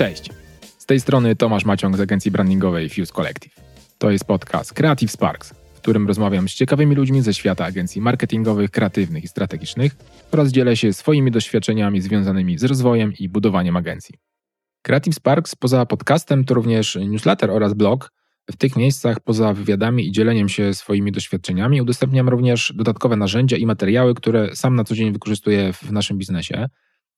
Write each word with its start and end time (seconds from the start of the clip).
Cześć. 0.00 0.30
Z 0.78 0.86
tej 0.86 1.00
strony 1.00 1.36
Tomasz 1.36 1.64
Maciąg 1.64 1.96
z 1.96 2.00
agencji 2.00 2.30
brandingowej 2.30 2.88
Fuse 2.88 3.12
Collective. 3.12 3.54
To 3.98 4.10
jest 4.10 4.24
podcast 4.24 4.72
Creative 4.72 5.10
Sparks, 5.10 5.54
w 5.74 5.80
którym 5.80 6.06
rozmawiam 6.06 6.48
z 6.48 6.54
ciekawymi 6.54 6.94
ludźmi 6.94 7.22
ze 7.22 7.34
świata 7.34 7.64
agencji 7.64 8.00
marketingowych, 8.00 8.70
kreatywnych 8.70 9.24
i 9.24 9.28
strategicznych 9.28 9.96
oraz 10.32 10.48
dzielę 10.48 10.76
się 10.76 10.92
swoimi 10.92 11.30
doświadczeniami 11.30 12.00
związanymi 12.00 12.58
z 12.58 12.64
rozwojem 12.64 13.12
i 13.18 13.28
budowaniem 13.28 13.76
agencji. 13.76 14.14
Creative 14.82 15.14
Sparks 15.14 15.54
poza 15.54 15.86
podcastem 15.86 16.44
to 16.44 16.54
również 16.54 16.98
newsletter 17.08 17.50
oraz 17.50 17.74
blog. 17.74 18.12
W 18.50 18.56
tych 18.56 18.76
miejscach 18.76 19.20
poza 19.20 19.54
wywiadami 19.54 20.08
i 20.08 20.12
dzieleniem 20.12 20.48
się 20.48 20.74
swoimi 20.74 21.12
doświadczeniami 21.12 21.82
udostępniam 21.82 22.28
również 22.28 22.72
dodatkowe 22.76 23.16
narzędzia 23.16 23.56
i 23.56 23.66
materiały, 23.66 24.14
które 24.14 24.56
sam 24.56 24.76
na 24.76 24.84
co 24.84 24.94
dzień 24.94 25.12
wykorzystuję 25.12 25.72
w 25.72 25.92
naszym 25.92 26.18
biznesie. 26.18 26.68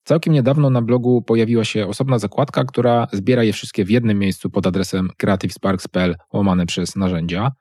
Całkiem 0.03 0.33
niedawno 0.33 0.69
na 0.69 0.81
blogu 0.81 1.21
pojawiła 1.21 1.63
się 1.63 1.87
osobna 1.87 2.19
zakładka, 2.19 2.63
która 2.63 3.07
zbiera 3.13 3.43
je 3.43 3.53
wszystkie 3.53 3.85
w 3.85 3.89
jednym 3.89 4.19
miejscu 4.19 4.49
pod 4.49 4.67
adresem 4.67 5.09
creativesparks.pl 5.17 6.15
łamane 6.33 6.65
przez 6.65 6.95
narzędzia. 6.95 7.51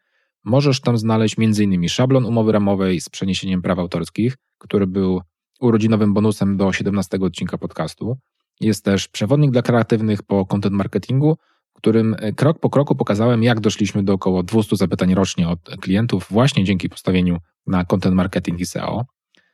Możesz 0.44 0.80
tam 0.80 0.98
znaleźć 0.98 1.36
m.in. 1.38 1.88
szablon 1.88 2.26
umowy 2.26 2.52
ramowej 2.52 3.00
z 3.00 3.08
przeniesieniem 3.08 3.62
praw 3.62 3.78
autorskich, 3.78 4.36
który 4.58 4.86
był 4.86 5.20
urodzinowym 5.60 6.14
bonusem 6.14 6.56
do 6.56 6.72
17 6.72 7.18
odcinka 7.20 7.58
podcastu. 7.58 8.16
Jest 8.60 8.84
też 8.84 9.08
przewodnik 9.08 9.50
dla 9.50 9.62
kreatywnych 9.62 10.22
po 10.22 10.46
content 10.46 10.74
marketingu, 10.74 11.36
w 11.74 11.76
którym 11.76 12.16
krok 12.36 12.58
po 12.58 12.70
kroku 12.70 12.94
pokazałem, 12.96 13.42
jak 13.42 13.60
doszliśmy 13.60 14.02
do 14.02 14.12
około 14.12 14.42
200 14.42 14.76
zapytań 14.76 15.14
rocznie 15.14 15.48
od 15.48 15.60
klientów 15.80 16.26
właśnie 16.30 16.64
dzięki 16.64 16.88
postawieniu 16.88 17.38
na 17.66 17.84
content 17.84 18.14
marketing 18.14 18.60
i 18.60 18.66
SEO. 18.66 19.04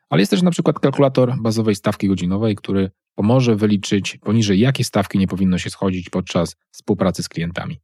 Ale 0.08 0.22
jest 0.22 0.30
też 0.30 0.42
na 0.42 0.50
przykład 0.50 0.78
kalkulator 0.78 1.34
bazowej 1.40 1.74
stawki 1.74 2.08
godzinowej, 2.08 2.56
który 2.56 2.90
pomoże 3.14 3.56
wyliczyć 3.56 4.18
poniżej 4.18 4.58
jakiej 4.58 4.84
stawki 4.84 5.18
nie 5.18 5.26
powinno 5.26 5.58
się 5.58 5.70
schodzić 5.70 6.10
podczas 6.10 6.56
współpracy 6.70 7.22
z 7.22 7.28
klientami. 7.28 7.80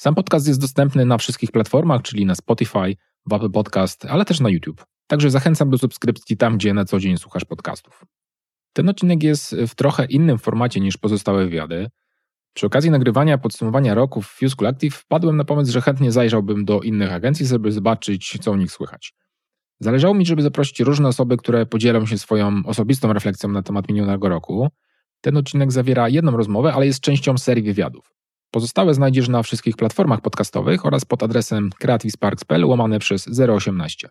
Sam 0.00 0.14
podcast 0.14 0.48
jest 0.48 0.60
dostępny 0.60 1.06
na 1.06 1.18
wszystkich 1.18 1.50
platformach, 1.50 2.02
czyli 2.02 2.26
na 2.26 2.34
Spotify, 2.34 2.96
w 3.26 3.32
Apple 3.32 3.50
Podcast, 3.50 4.04
ale 4.04 4.24
też 4.24 4.40
na 4.40 4.48
YouTube. 4.48 4.84
Także 5.06 5.30
zachęcam 5.30 5.70
do 5.70 5.78
subskrypcji 5.78 6.36
tam, 6.36 6.56
gdzie 6.56 6.74
na 6.74 6.84
co 6.84 6.98
dzień 6.98 7.18
słuchasz 7.18 7.44
podcastów. 7.44 8.04
Ten 8.72 8.88
odcinek 8.88 9.22
jest 9.22 9.56
w 9.68 9.74
trochę 9.74 10.04
innym 10.04 10.38
formacie 10.38 10.80
niż 10.80 10.96
pozostałe 10.96 11.44
wywiady. 11.44 11.90
Przy 12.54 12.66
okazji 12.66 12.90
nagrywania 12.90 13.38
podsumowania 13.38 13.94
roku 13.94 14.22
w 14.22 14.26
Fuse 14.26 14.56
Collective 14.56 14.94
wpadłem 14.94 15.36
na 15.36 15.44
pomysł, 15.44 15.72
że 15.72 15.80
chętnie 15.80 16.12
zajrzałbym 16.12 16.64
do 16.64 16.80
innych 16.80 17.12
agencji, 17.12 17.46
żeby 17.46 17.72
zobaczyć, 17.72 18.38
co 18.40 18.52
u 18.52 18.56
nich 18.56 18.72
słychać. 18.72 19.14
Zależało 19.80 20.14
mi, 20.14 20.26
żeby 20.26 20.42
zaprosić 20.42 20.80
różne 20.80 21.08
osoby, 21.08 21.36
które 21.36 21.66
podzielą 21.66 22.06
się 22.06 22.18
swoją 22.18 22.62
osobistą 22.66 23.12
refleksją 23.12 23.50
na 23.50 23.62
temat 23.62 23.88
minionego 23.88 24.28
roku. 24.28 24.68
Ten 25.20 25.36
odcinek 25.36 25.72
zawiera 25.72 26.08
jedną 26.08 26.36
rozmowę, 26.36 26.72
ale 26.74 26.86
jest 26.86 27.00
częścią 27.00 27.38
serii 27.38 27.62
wywiadów. 27.62 28.14
Pozostałe 28.50 28.94
znajdziesz 28.94 29.28
na 29.28 29.42
wszystkich 29.42 29.76
platformach 29.76 30.20
podcastowych 30.20 30.86
oraz 30.86 31.04
pod 31.04 31.22
adresem 31.22 31.70
creativesparks.pl 31.78 32.64
łamane 32.64 32.98
przez 32.98 33.40
018. 33.50 34.08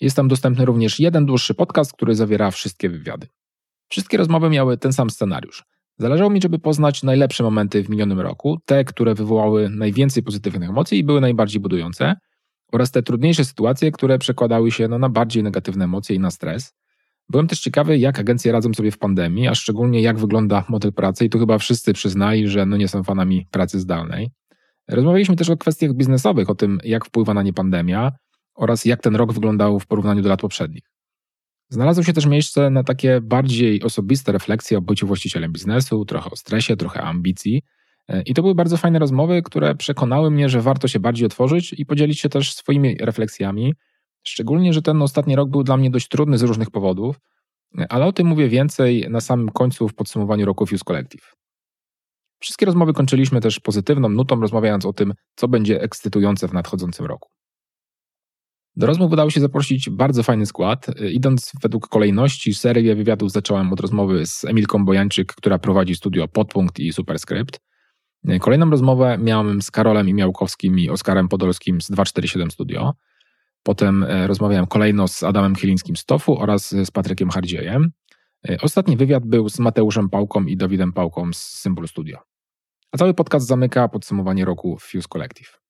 Jest 0.00 0.16
tam 0.16 0.28
dostępny 0.28 0.64
również 0.64 1.00
jeden 1.00 1.26
dłuższy 1.26 1.54
podcast, 1.54 1.92
który 1.92 2.14
zawiera 2.14 2.50
wszystkie 2.50 2.88
wywiady. 2.88 3.26
Wszystkie 3.88 4.16
rozmowy 4.16 4.50
miały 4.50 4.78
ten 4.78 4.92
sam 4.92 5.10
scenariusz. 5.10 5.64
Zależało 5.98 6.30
mi, 6.30 6.42
żeby 6.42 6.58
poznać 6.58 7.02
najlepsze 7.02 7.42
momenty 7.42 7.84
w 7.84 7.88
minionym 7.88 8.20
roku, 8.20 8.58
te, 8.64 8.84
które 8.84 9.14
wywołały 9.14 9.68
najwięcej 9.68 10.22
pozytywnych 10.22 10.70
emocji 10.70 10.98
i 10.98 11.04
były 11.04 11.20
najbardziej 11.20 11.60
budujące, 11.60 12.16
oraz 12.72 12.90
te 12.90 13.02
trudniejsze 13.02 13.44
sytuacje, 13.44 13.92
które 13.92 14.18
przekładały 14.18 14.70
się 14.70 14.88
no, 14.88 14.98
na 14.98 15.08
bardziej 15.08 15.42
negatywne 15.42 15.84
emocje 15.84 16.16
i 16.16 16.18
na 16.18 16.30
stres. 16.30 16.74
Byłem 17.28 17.46
też 17.46 17.60
ciekawy, 17.60 17.98
jak 17.98 18.18
agencje 18.18 18.52
radzą 18.52 18.74
sobie 18.74 18.90
w 18.90 18.98
pandemii, 18.98 19.48
a 19.48 19.54
szczególnie 19.54 20.00
jak 20.00 20.18
wygląda 20.18 20.64
model 20.68 20.92
pracy 20.92 21.24
i 21.24 21.30
tu 21.30 21.38
chyba 21.38 21.58
wszyscy 21.58 21.92
przyznali, 21.92 22.48
że 22.48 22.66
no 22.66 22.76
nie 22.76 22.88
są 22.88 23.02
fanami 23.02 23.46
pracy 23.50 23.80
zdalnej. 23.80 24.30
Rozmawialiśmy 24.88 25.36
też 25.36 25.50
o 25.50 25.56
kwestiach 25.56 25.92
biznesowych, 25.94 26.50
o 26.50 26.54
tym, 26.54 26.78
jak 26.84 27.04
wpływa 27.04 27.34
na 27.34 27.42
nie 27.42 27.52
pandemia 27.52 28.12
oraz 28.54 28.84
jak 28.84 29.02
ten 29.02 29.16
rok 29.16 29.32
wyglądał 29.32 29.80
w 29.80 29.86
porównaniu 29.86 30.22
do 30.22 30.28
lat 30.28 30.40
poprzednich. 30.40 30.84
Znalazło 31.68 32.04
się 32.04 32.12
też 32.12 32.26
miejsce 32.26 32.70
na 32.70 32.84
takie 32.84 33.20
bardziej 33.20 33.82
osobiste 33.82 34.32
refleksje 34.32 34.78
o 34.78 34.80
byciu 34.80 35.06
właścicielem 35.06 35.52
biznesu, 35.52 36.04
trochę 36.04 36.30
o 36.30 36.36
stresie, 36.36 36.76
trochę 36.76 37.02
ambicji. 37.02 37.62
I 38.26 38.34
to 38.34 38.42
były 38.42 38.54
bardzo 38.54 38.76
fajne 38.76 38.98
rozmowy, 38.98 39.42
które 39.42 39.74
przekonały 39.74 40.30
mnie, 40.30 40.48
że 40.48 40.62
warto 40.62 40.88
się 40.88 41.00
bardziej 41.00 41.26
otworzyć 41.26 41.72
i 41.72 41.86
podzielić 41.86 42.20
się 42.20 42.28
też 42.28 42.54
swoimi 42.54 42.96
refleksjami. 43.00 43.74
Szczególnie, 44.22 44.72
że 44.72 44.82
ten 44.82 45.02
ostatni 45.02 45.36
rok 45.36 45.50
był 45.50 45.62
dla 45.62 45.76
mnie 45.76 45.90
dość 45.90 46.08
trudny 46.08 46.38
z 46.38 46.42
różnych 46.42 46.70
powodów, 46.70 47.20
ale 47.88 48.06
o 48.06 48.12
tym 48.12 48.26
mówię 48.26 48.48
więcej 48.48 49.06
na 49.10 49.20
samym 49.20 49.48
końcu 49.48 49.88
w 49.88 49.94
podsumowaniu 49.94 50.46
roku 50.46 50.66
Fuse 50.66 50.84
Collective. 50.84 51.32
Wszystkie 52.38 52.66
rozmowy 52.66 52.92
kończyliśmy 52.92 53.40
też 53.40 53.60
pozytywną 53.60 54.08
nutą, 54.08 54.40
rozmawiając 54.40 54.86
o 54.86 54.92
tym, 54.92 55.14
co 55.36 55.48
będzie 55.48 55.82
ekscytujące 55.82 56.48
w 56.48 56.52
nadchodzącym 56.52 57.06
roku. 57.06 57.28
Do 58.76 58.86
rozmów 58.86 59.12
udało 59.12 59.30
się 59.30 59.40
zaprosić 59.40 59.90
bardzo 59.90 60.22
fajny 60.22 60.46
skład. 60.46 60.86
Idąc 61.10 61.52
według 61.62 61.88
kolejności, 61.88 62.54
serię 62.54 62.94
wywiadów 62.94 63.32
zacząłem 63.32 63.72
od 63.72 63.80
rozmowy 63.80 64.26
z 64.26 64.44
Emilką 64.44 64.84
Bojańczyk, 64.84 65.34
która 65.34 65.58
prowadzi 65.58 65.94
studio 65.94 66.28
Podpunkt 66.28 66.78
i 66.78 66.92
Superscript. 66.92 67.60
Kolejną 68.40 68.70
rozmowę 68.70 69.18
miałem 69.18 69.62
z 69.62 69.70
Karolem 69.70 70.08
Imiałkowskim 70.08 70.78
i 70.78 70.90
Oskarem 70.90 71.28
Podolskim 71.28 71.80
z 71.80 71.90
247 71.90 72.50
Studio. 72.50 72.94
Potem 73.62 74.02
e, 74.02 74.26
rozmawiałem 74.26 74.66
kolejno 74.66 75.08
z 75.08 75.22
Adamem 75.22 75.54
Chylińskim 75.54 75.96
z 75.96 76.04
TOFU 76.04 76.38
oraz 76.38 76.70
z 76.70 76.90
Patrykiem 76.90 77.30
Hardziejem. 77.30 77.90
E, 78.48 78.56
ostatni 78.62 78.96
wywiad 78.96 79.26
był 79.26 79.48
z 79.48 79.58
Mateuszem 79.58 80.10
Pałką 80.10 80.44
i 80.44 80.56
Dawidem 80.56 80.92
Pałką 80.92 81.32
z 81.32 81.38
Symbol 81.38 81.88
Studio. 81.88 82.18
A 82.92 82.98
cały 82.98 83.14
podcast 83.14 83.46
zamyka 83.46 83.88
podsumowanie 83.88 84.44
roku 84.44 84.78
Fuse 84.80 85.08
Collective. 85.08 85.60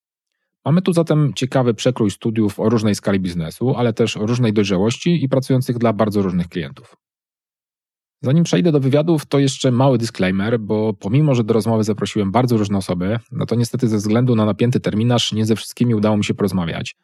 Mamy 0.65 0.83
tu 0.83 0.93
zatem 0.93 1.33
ciekawy 1.35 1.75
przekrój 1.75 2.11
studiów 2.11 2.61
o 2.61 2.69
różnej 2.69 2.95
skali 2.95 3.21
biznesu, 3.21 3.75
ale 3.77 3.93
też 3.93 4.17
o 4.17 4.27
różnej 4.27 4.53
dojrzałości 4.53 5.25
i 5.25 5.29
pracujących 5.29 5.79
dla 5.79 5.93
bardzo 5.93 6.23
różnych 6.23 6.49
klientów. 6.49 6.97
Zanim 8.23 8.45
przejdę 8.45 8.73
do 8.73 8.81
wywiadów, 8.81 9.27
to 9.27 9.39
jeszcze 9.39 9.71
mały 9.71 9.99
disclaimer, 9.99 10.61
bo 10.61 10.95
pomimo, 10.95 11.35
że 11.35 11.45
do 11.45 11.55
rozmowy 11.55 11.85
zaprosiłem 11.85 12.33
bardzo 12.33 12.57
różne 12.57 12.79
osoby, 12.79 13.19
no 13.33 13.47
to 13.47 13.55
niestety 13.55 13.89
ze 13.89 13.97
względu 13.97 14.37
na 14.37 14.45
napięty 14.45 14.81
terminarz 14.81 15.33
nie 15.33 15.47
ze 15.47 15.57
wszystkimi 15.57 15.95
udało 15.95 16.17
mi 16.17 16.25
się 16.25 16.35
porozmawiać. 16.35 16.97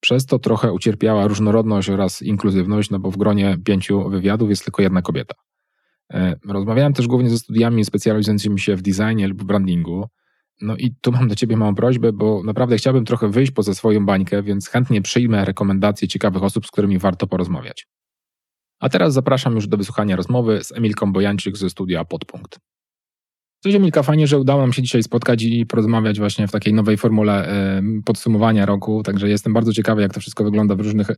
Przez 0.00 0.26
to 0.26 0.38
trochę 0.38 0.72
ucierpiała 0.72 1.26
różnorodność 1.26 1.90
oraz 1.90 2.22
inkluzywność, 2.22 2.90
no 2.90 2.98
bo 2.98 3.10
w 3.10 3.16
gronie 3.16 3.58
pięciu 3.64 4.10
wywiadów 4.10 4.50
jest 4.50 4.64
tylko 4.64 4.82
jedna 4.82 5.02
kobieta. 5.02 5.34
E, 6.12 6.36
rozmawiałem 6.48 6.92
też 6.92 7.06
głównie 7.06 7.30
ze 7.30 7.38
studiami 7.38 7.84
specjalizującymi 7.84 8.60
się 8.60 8.76
w 8.76 8.82
designie 8.82 9.28
lub 9.28 9.44
brandingu. 9.44 10.08
No 10.60 10.76
i 10.76 10.94
tu 11.00 11.12
mam 11.12 11.28
do 11.28 11.34
Ciebie 11.34 11.56
małą 11.56 11.74
prośbę, 11.74 12.12
bo 12.12 12.42
naprawdę 12.44 12.76
chciałbym 12.76 13.04
trochę 13.04 13.28
wyjść 13.28 13.52
poza 13.52 13.74
swoją 13.74 14.06
bańkę, 14.06 14.42
więc 14.42 14.68
chętnie 14.68 15.02
przyjmę 15.02 15.44
rekomendacje 15.44 16.08
ciekawych 16.08 16.42
osób, 16.42 16.66
z 16.66 16.70
którymi 16.70 16.98
warto 16.98 17.26
porozmawiać. 17.26 17.86
A 18.80 18.88
teraz 18.88 19.12
zapraszam 19.12 19.54
już 19.54 19.66
do 19.66 19.76
wysłuchania 19.76 20.16
rozmowy 20.16 20.64
z 20.64 20.72
Emilką 20.72 21.12
Bojańczyk 21.12 21.56
ze 21.56 21.70
studia 21.70 22.04
Podpunkt. 22.04 22.58
Cześć 23.62 23.76
Emilka, 23.76 24.02
fajnie, 24.02 24.26
że 24.26 24.38
udało 24.38 24.60
nam 24.60 24.72
się 24.72 24.82
dzisiaj 24.82 25.02
spotkać 25.02 25.42
i 25.42 25.66
porozmawiać 25.66 26.18
właśnie 26.18 26.48
w 26.48 26.50
takiej 26.50 26.74
nowej 26.74 26.96
formule 26.96 27.48
podsumowania 28.04 28.66
roku, 28.66 29.02
także 29.02 29.28
jestem 29.28 29.52
bardzo 29.52 29.72
ciekawy, 29.72 30.02
jak 30.02 30.14
to 30.14 30.20
wszystko 30.20 30.44
wygląda 30.44 30.74
w 30.74 30.80
różnych, 30.80 31.08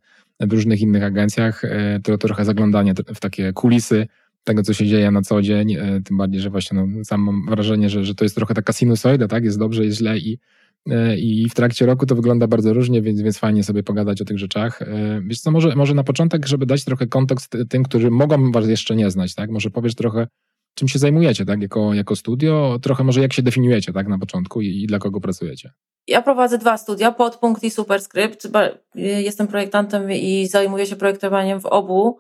w 0.41 0.53
różnych 0.53 0.81
innych 0.81 1.03
agencjach. 1.03 1.65
E, 1.65 2.01
to 2.01 2.19
trochę 2.19 2.45
zaglądanie 2.45 2.95
w 3.15 3.21
takie 3.21 3.53
kulisy 3.53 4.07
tego, 4.45 4.63
co 4.63 4.75
się 4.75 4.87
dzieje 4.87 5.11
na 5.11 5.23
co 5.23 5.43
dzień, 5.43 5.73
e, 5.73 6.01
tym 6.05 6.17
bardziej, 6.17 6.41
że 6.41 6.51
właśnie 6.51 6.83
no, 6.83 7.05
sam 7.05 7.21
mam 7.21 7.47
wrażenie, 7.47 7.91
że, 7.91 8.05
że 8.05 8.15
to 8.15 8.25
jest 8.25 8.35
trochę 8.35 8.55
taka 8.55 8.73
sinusoida, 8.73 9.29
tak? 9.29 9.45
Jest 9.45 9.59
dobrze, 9.59 9.85
jest 9.85 9.99
źle 9.99 10.19
i 10.19 10.39
E, 10.39 10.72
i 11.19 11.49
w 11.51 11.55
trakcie 11.55 11.87
roku 11.87 12.07
to 12.07 12.15
wygląda 12.15 12.47
bardzo 12.47 12.73
różnie, 12.73 13.03
więc, 13.03 13.21
więc 13.21 13.39
fajnie 13.39 13.65
sobie 13.65 13.83
pogadać 13.83 14.23
o 14.23 14.25
tych 14.25 14.39
rzeczach. 14.39 14.83
E, 14.83 15.21
wiesz 15.27 15.41
co, 15.41 15.51
może, 15.51 15.77
może 15.77 15.95
na 15.95 16.05
początek, 16.05 16.47
żeby 16.47 16.67
dać 16.67 16.85
trochę 16.85 17.07
kontekst 17.07 17.57
tym, 17.69 17.83
którzy 17.83 18.11
mogą 18.11 18.53
was 18.53 18.69
jeszcze 18.69 18.97
nie 18.97 19.11
znać, 19.11 19.35
tak? 19.35 19.51
Może 19.51 19.71
powiesz 19.71 19.95
trochę, 19.95 20.27
czym 20.75 20.89
się 20.89 20.99
zajmujecie, 20.99 21.45
tak? 21.45 21.63
Jako, 21.63 21.95
jako 21.95 22.17
studio, 22.17 22.79
trochę 22.83 23.05
może 23.05 23.21
jak 23.21 23.33
się 23.33 23.43
definiujecie, 23.43 23.93
tak? 23.93 24.09
Na 24.09 24.19
początku 24.19 24.61
i, 24.61 24.83
i 24.83 24.87
dla 24.87 24.99
kogo 24.99 25.21
pracujecie. 25.21 25.73
Ja 26.07 26.23
prowadzę 26.23 26.59
dwa 26.59 26.79
studia, 26.79 27.13
Podpunkt 27.13 27.63
i 27.63 27.71
Superscript. 27.71 28.49
Jestem 28.95 29.47
projektantem 29.47 30.11
i 30.11 30.47
zajmuję 30.47 30.87
się 30.87 30.97
projektowaniem 30.97 31.61
w 31.61 31.67
obu. 31.67 32.19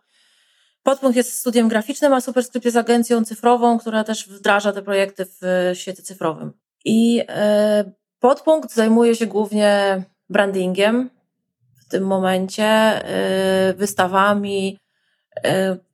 Podpunkt 0.82 1.16
jest 1.16 1.32
studiem 1.32 1.68
graficznym, 1.68 2.12
a 2.12 2.20
Superscript 2.20 2.64
jest 2.64 2.76
agencją 2.76 3.24
cyfrową, 3.24 3.78
która 3.78 4.04
też 4.04 4.28
wdraża 4.28 4.72
te 4.72 4.82
projekty 4.82 5.26
w 5.26 5.70
świecie 5.74 6.02
cyfrowym. 6.02 6.52
I 6.84 7.22
e, 7.28 7.92
Podpunkt 8.22 8.74
zajmuje 8.74 9.16
się 9.16 9.26
głównie 9.26 10.02
brandingiem 10.28 11.10
w 11.80 11.88
tym 11.88 12.06
momencie, 12.06 13.00
y, 13.70 13.74
wystawami, 13.74 14.78
y, 15.38 15.40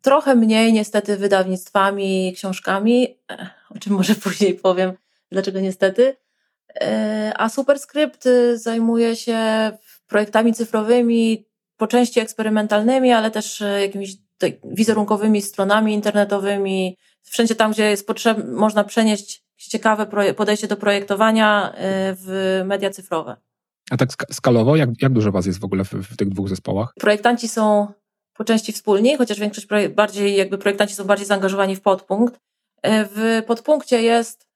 trochę 0.02 0.34
mniej 0.34 0.72
niestety 0.72 1.16
wydawnictwami, 1.16 2.32
książkami, 2.36 3.18
o 3.74 3.78
czym 3.78 3.92
może 3.92 4.14
później 4.14 4.54
powiem, 4.54 4.92
dlaczego 5.32 5.60
niestety. 5.60 6.02
Y, 6.02 6.86
a 7.36 7.48
Superscript 7.48 8.28
zajmuje 8.54 9.16
się 9.16 9.38
projektami 10.06 10.54
cyfrowymi, 10.54 11.46
po 11.76 11.86
części 11.86 12.20
eksperymentalnymi, 12.20 13.12
ale 13.12 13.30
też 13.30 13.62
jakimiś 13.80 14.16
wizerunkowymi 14.64 15.42
stronami 15.42 15.94
internetowymi, 15.94 16.96
wszędzie 17.22 17.54
tam, 17.54 17.72
gdzie 17.72 17.90
jest 17.90 18.06
potrzeb, 18.06 18.38
można 18.44 18.84
przenieść 18.84 19.47
ciekawe 19.66 20.06
podejście 20.36 20.68
do 20.68 20.76
projektowania 20.76 21.72
w 22.24 22.62
media 22.64 22.90
cyfrowe. 22.90 23.36
A 23.90 23.96
tak 23.96 24.08
skalowo, 24.32 24.76
jak, 24.76 24.90
jak 25.02 25.12
dużo 25.12 25.32
was 25.32 25.46
jest 25.46 25.60
w 25.60 25.64
ogóle 25.64 25.84
w, 25.84 25.92
w 25.92 26.16
tych 26.16 26.28
dwóch 26.28 26.48
zespołach? 26.48 26.92
Projektanci 27.00 27.48
są 27.48 27.92
po 28.34 28.44
części 28.44 28.72
wspólni, 28.72 29.16
chociaż 29.16 29.40
większość 29.40 29.66
bardziej, 29.94 30.36
jakby 30.36 30.58
projektanci 30.58 30.94
są 30.94 31.04
bardziej 31.04 31.26
zaangażowani 31.26 31.76
w 31.76 31.80
podpunkt. 31.80 32.40
W 32.84 33.42
podpunkcie 33.46 34.02
jest 34.02 34.46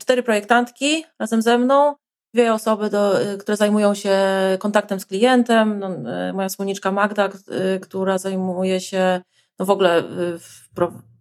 cztery 0.00 0.22
projektantki 0.22 1.04
razem 1.18 1.42
ze 1.42 1.58
mną, 1.58 1.94
dwie 2.34 2.54
osoby, 2.54 2.90
do, 2.90 3.14
które 3.38 3.56
zajmują 3.56 3.94
się 3.94 4.18
kontaktem 4.58 5.00
z 5.00 5.06
klientem. 5.06 5.78
No, 5.78 5.90
moja 6.34 6.48
wspólniczka 6.48 6.92
Magda, 6.92 7.28
która 7.82 8.18
zajmuje 8.18 8.80
się 8.80 9.20
no 9.58 9.66
w 9.66 9.70
ogóle 9.70 10.02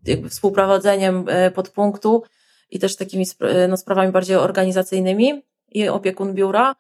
jakby 0.06 0.30
współprowadzeniem 0.30 1.26
podpunktu 1.56 2.24
i 2.70 2.80
też 2.80 2.96
takimi 2.96 3.26
no, 3.70 3.78
sprawami 3.78 4.12
bardziej 4.12 4.36
organizacyjnymi 4.36 5.44
i 5.72 5.90
opiekun 5.90 6.34
biura. 6.34 6.76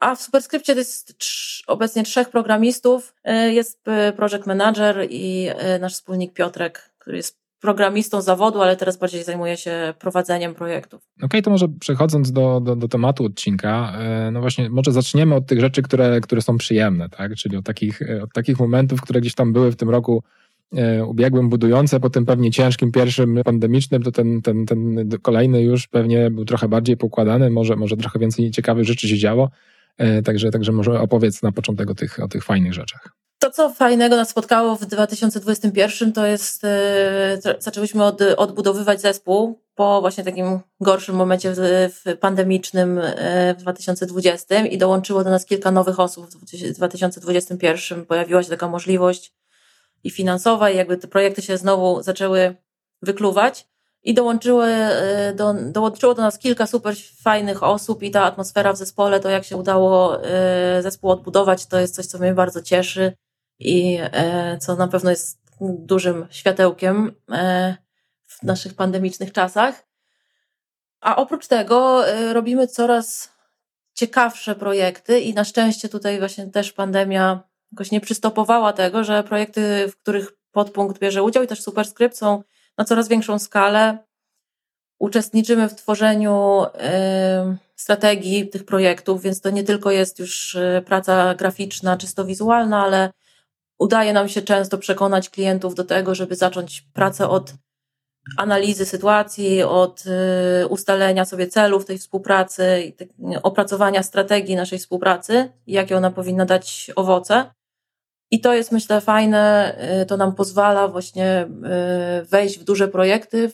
A 0.00 0.14
w 0.14 0.22
Superskrypcie 0.22 0.72
to 0.72 0.78
jest 0.78 1.14
obecnie 1.66 2.02
trzech 2.02 2.30
programistów. 2.30 3.14
Jest 3.50 3.84
project 4.16 4.46
manager 4.46 5.06
i 5.10 5.48
nasz 5.80 5.92
wspólnik 5.92 6.32
Piotrek, 6.32 6.92
który 6.98 7.16
jest 7.16 7.42
programistą 7.62 8.22
zawodu, 8.22 8.62
ale 8.62 8.76
teraz 8.76 8.96
bardziej 8.96 9.24
zajmuje 9.24 9.56
się 9.56 9.94
prowadzeniem 9.98 10.54
projektów. 10.54 11.00
Okej, 11.16 11.26
okay, 11.26 11.42
to 11.42 11.50
może 11.50 11.68
przechodząc 11.68 12.32
do, 12.32 12.60
do, 12.60 12.76
do, 12.76 12.88
tematu 12.88 13.24
odcinka, 13.24 13.92
e, 13.98 14.30
no 14.30 14.40
właśnie, 14.40 14.70
może 14.70 14.92
zaczniemy 14.92 15.34
od 15.34 15.46
tych 15.46 15.60
rzeczy, 15.60 15.82
które, 15.82 16.20
które 16.20 16.42
są 16.42 16.58
przyjemne, 16.58 17.08
tak? 17.08 17.34
Czyli 17.34 17.56
od 17.56 17.64
takich, 17.64 18.02
e, 18.02 18.22
od 18.22 18.32
takich 18.32 18.58
momentów, 18.58 19.00
które 19.00 19.20
gdzieś 19.20 19.34
tam 19.34 19.52
były 19.52 19.72
w 19.72 19.76
tym 19.76 19.90
roku 19.90 20.22
e, 20.26 20.41
ubiegłym, 21.06 21.48
budujące, 21.48 22.00
po 22.00 22.10
tym 22.10 22.26
pewnie 22.26 22.50
ciężkim 22.50 22.92
pierwszym 22.92 23.40
pandemicznym, 23.44 24.02
to 24.02 24.12
ten, 24.12 24.42
ten, 24.42 24.66
ten 24.66 25.08
kolejny 25.22 25.62
już 25.62 25.88
pewnie 25.88 26.30
był 26.30 26.44
trochę 26.44 26.68
bardziej 26.68 26.96
pokładany, 26.96 27.50
może, 27.50 27.76
może 27.76 27.96
trochę 27.96 28.18
więcej 28.18 28.50
ciekawych 28.50 28.84
rzeczy 28.84 29.08
się 29.08 29.18
działo. 29.18 29.50
Także, 30.24 30.50
także 30.50 30.72
może 30.72 31.00
opowiedz 31.00 31.42
na 31.42 31.52
początek 31.52 31.90
o 31.90 31.94
tych, 31.94 32.20
o 32.20 32.28
tych 32.28 32.44
fajnych 32.44 32.74
rzeczach. 32.74 33.22
To, 33.42 33.50
co 33.50 33.70
fajnego 33.70 34.16
nas 34.16 34.28
spotkało 34.28 34.76
w 34.76 34.86
2021, 34.86 36.12
to 36.12 36.26
jest, 36.26 36.64
e, 36.64 37.38
zaczęłyśmy 37.58 38.04
od, 38.04 38.22
odbudowywać 38.22 39.00
zespół 39.00 39.60
po 39.74 40.00
właśnie 40.00 40.24
takim 40.24 40.60
gorszym 40.80 41.14
momencie 41.14 41.54
w, 41.54 42.18
pandemicznym 42.20 42.98
e, 42.98 43.54
w 43.54 43.62
2020 43.62 44.66
i 44.66 44.78
dołączyło 44.78 45.24
do 45.24 45.30
nas 45.30 45.46
kilka 45.46 45.70
nowych 45.70 46.00
osób 46.00 46.26
w 46.26 46.74
2021. 46.74 48.06
Pojawiła 48.06 48.42
się 48.42 48.48
taka 48.48 48.68
możliwość 48.68 49.32
i 50.04 50.10
finansowa 50.10 50.70
i 50.70 50.76
jakby 50.76 50.96
te 50.96 51.08
projekty 51.08 51.42
się 51.42 51.56
znowu 51.56 52.02
zaczęły 52.02 52.56
wykluwać 53.02 53.68
i 54.02 54.14
dołączyły, 54.14 54.66
e, 54.66 55.32
do, 55.34 55.54
dołączyło 55.54 56.14
do 56.14 56.22
nas 56.22 56.38
kilka 56.38 56.66
super 56.66 56.94
fajnych 57.22 57.62
osób 57.62 58.02
i 58.02 58.10
ta 58.10 58.22
atmosfera 58.24 58.72
w 58.72 58.76
zespole, 58.76 59.20
to 59.20 59.30
jak 59.30 59.44
się 59.44 59.56
udało 59.56 60.18
zespół 60.80 61.10
odbudować, 61.10 61.66
to 61.66 61.80
jest 61.80 61.94
coś, 61.94 62.06
co 62.06 62.18
mnie 62.18 62.34
bardzo 62.34 62.62
cieszy 62.62 63.12
i 63.58 63.98
e, 64.00 64.58
co 64.58 64.76
na 64.76 64.88
pewno 64.88 65.10
jest 65.10 65.42
dużym 65.60 66.26
światełkiem 66.30 67.12
w 68.26 68.42
naszych 68.42 68.74
pandemicznych 68.74 69.32
czasach. 69.32 69.86
A 71.00 71.16
oprócz 71.16 71.46
tego 71.46 72.04
robimy 72.32 72.66
coraz 72.66 73.32
ciekawsze 73.94 74.54
projekty 74.54 75.20
i 75.20 75.34
na 75.34 75.44
szczęście 75.44 75.88
tutaj 75.88 76.18
właśnie 76.18 76.46
też 76.46 76.72
pandemia 76.72 77.51
jakoś 77.72 77.90
nie 77.90 78.00
przystopowała 78.00 78.72
tego, 78.72 79.04
że 79.04 79.24
projekty, 79.24 79.88
w 79.88 79.96
których 79.96 80.32
podpunkt 80.52 80.98
bierze 80.98 81.22
udział 81.22 81.42
i 81.42 81.46
też 81.46 81.62
Superskrypt 81.62 82.16
są 82.16 82.42
na 82.78 82.84
coraz 82.84 83.08
większą 83.08 83.38
skalę. 83.38 83.98
Uczestniczymy 84.98 85.68
w 85.68 85.74
tworzeniu 85.74 86.64
strategii 87.76 88.48
tych 88.48 88.64
projektów, 88.64 89.22
więc 89.22 89.40
to 89.40 89.50
nie 89.50 89.64
tylko 89.64 89.90
jest 89.90 90.18
już 90.18 90.56
praca 90.86 91.34
graficzna, 91.34 91.96
czysto 91.96 92.24
wizualna, 92.24 92.84
ale 92.84 93.10
udaje 93.78 94.12
nam 94.12 94.28
się 94.28 94.42
często 94.42 94.78
przekonać 94.78 95.30
klientów 95.30 95.74
do 95.74 95.84
tego, 95.84 96.14
żeby 96.14 96.36
zacząć 96.36 96.82
pracę 96.92 97.28
od 97.28 97.54
analizy 98.36 98.86
sytuacji, 98.86 99.62
od 99.62 100.04
y, 100.62 100.66
ustalenia 100.68 101.24
sobie 101.24 101.46
celów 101.46 101.84
tej 101.84 101.98
współpracy, 101.98 102.92
opracowania 103.42 104.02
strategii 104.02 104.56
naszej 104.56 104.78
współpracy, 104.78 105.52
jakie 105.66 105.96
ona 105.96 106.10
powinna 106.10 106.44
dać 106.44 106.90
owoce. 106.96 107.50
I 108.32 108.40
to 108.40 108.54
jest, 108.54 108.72
myślę, 108.72 109.00
fajne. 109.00 109.74
Y, 110.02 110.06
to 110.06 110.16
nam 110.16 110.34
pozwala 110.34 110.88
właśnie 110.88 111.48
y, 112.22 112.24
wejść 112.24 112.58
w 112.58 112.64
duże 112.64 112.88
projekty, 112.88 113.50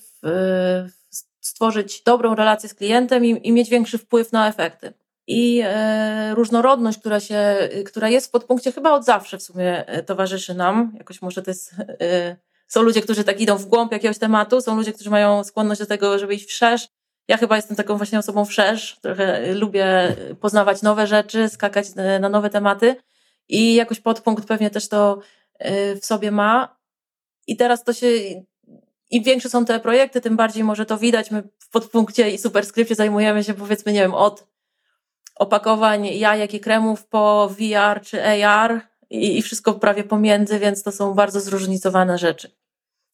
stworzyć 1.40 2.02
dobrą 2.02 2.34
relację 2.34 2.69
z 2.69 2.75
klientem 2.75 3.25
i, 3.25 3.48
i 3.48 3.52
mieć 3.52 3.70
większy 3.70 3.98
wpływ 3.98 4.32
na 4.32 4.48
efekty 4.48 4.92
i 5.26 5.62
e, 5.64 6.34
różnorodność, 6.34 6.98
która, 6.98 7.20
się, 7.20 7.56
która 7.86 8.08
jest 8.08 8.26
w 8.26 8.30
podpunkcie 8.30 8.72
chyba 8.72 8.92
od 8.92 9.04
zawsze 9.04 9.38
w 9.38 9.42
sumie 9.42 9.84
towarzyszy 10.06 10.54
nam. 10.54 10.92
Jakoś 10.98 11.22
może 11.22 11.42
to 11.42 11.50
jest, 11.50 11.75
są 12.69 12.82
ludzie, 12.82 13.02
którzy 13.02 13.25
tak 13.25 13.40
idą 13.40 13.56
w 13.56 13.66
głąb 13.66 13.92
jakiegoś 13.92 14.19
tematu, 14.19 14.60
są 14.60 14.76
ludzie, 14.76 14.92
którzy 14.92 15.10
mają 15.10 15.44
skłonność 15.44 15.80
do 15.80 15.86
tego, 15.86 16.19
żeby 16.19 16.34
iść 16.34 16.48
wszerz. 16.48 16.88
Ja 17.28 17.36
chyba 17.36 17.56
jestem 17.56 17.76
taką 17.76 17.96
właśnie 17.96 18.19
osobą 18.19 18.44
wszerz, 18.44 18.98
trochę 19.02 19.54
lubię 19.54 20.16
poznawać 20.40 20.82
nowe 20.82 21.06
rzeczy, 21.06 21.48
skakać 21.48 21.86
na 22.20 22.28
nowe 22.28 22.50
tematy 22.50 22.96
i 23.48 23.74
jakoś 23.74 24.00
podpunkt 24.00 24.48
pewnie 24.48 24.70
też 24.70 24.88
to 24.88 25.20
w 26.00 26.06
sobie 26.06 26.30
ma. 26.30 26.76
I 27.46 27.56
teraz 27.56 27.84
to 27.84 27.92
się, 27.92 28.06
im 29.10 29.22
większe 29.24 29.48
są 29.48 29.64
te 29.64 29.80
projekty, 29.80 30.20
tym 30.20 30.36
bardziej 30.36 30.64
może 30.64 30.86
to 30.86 30.98
widać. 30.98 31.30
My 31.30 31.42
w 31.58 31.70
podpunkcie 31.70 32.30
i 32.30 32.38
superskrypcie 32.38 32.94
zajmujemy 32.94 33.44
się 33.44 33.54
powiedzmy, 33.54 33.92
nie 33.92 34.00
wiem, 34.00 34.14
od 34.14 34.46
opakowań 35.36 36.06
jajek 36.06 36.54
i 36.54 36.60
kremów 36.60 37.06
po 37.06 37.48
VR 37.48 38.00
czy 38.02 38.44
AR 38.44 38.80
i, 39.10 39.38
i 39.38 39.42
wszystko 39.42 39.74
prawie 39.74 40.04
pomiędzy, 40.04 40.58
więc 40.58 40.82
to 40.82 40.92
są 40.92 41.14
bardzo 41.14 41.40
zróżnicowane 41.40 42.18
rzeczy. 42.18 42.50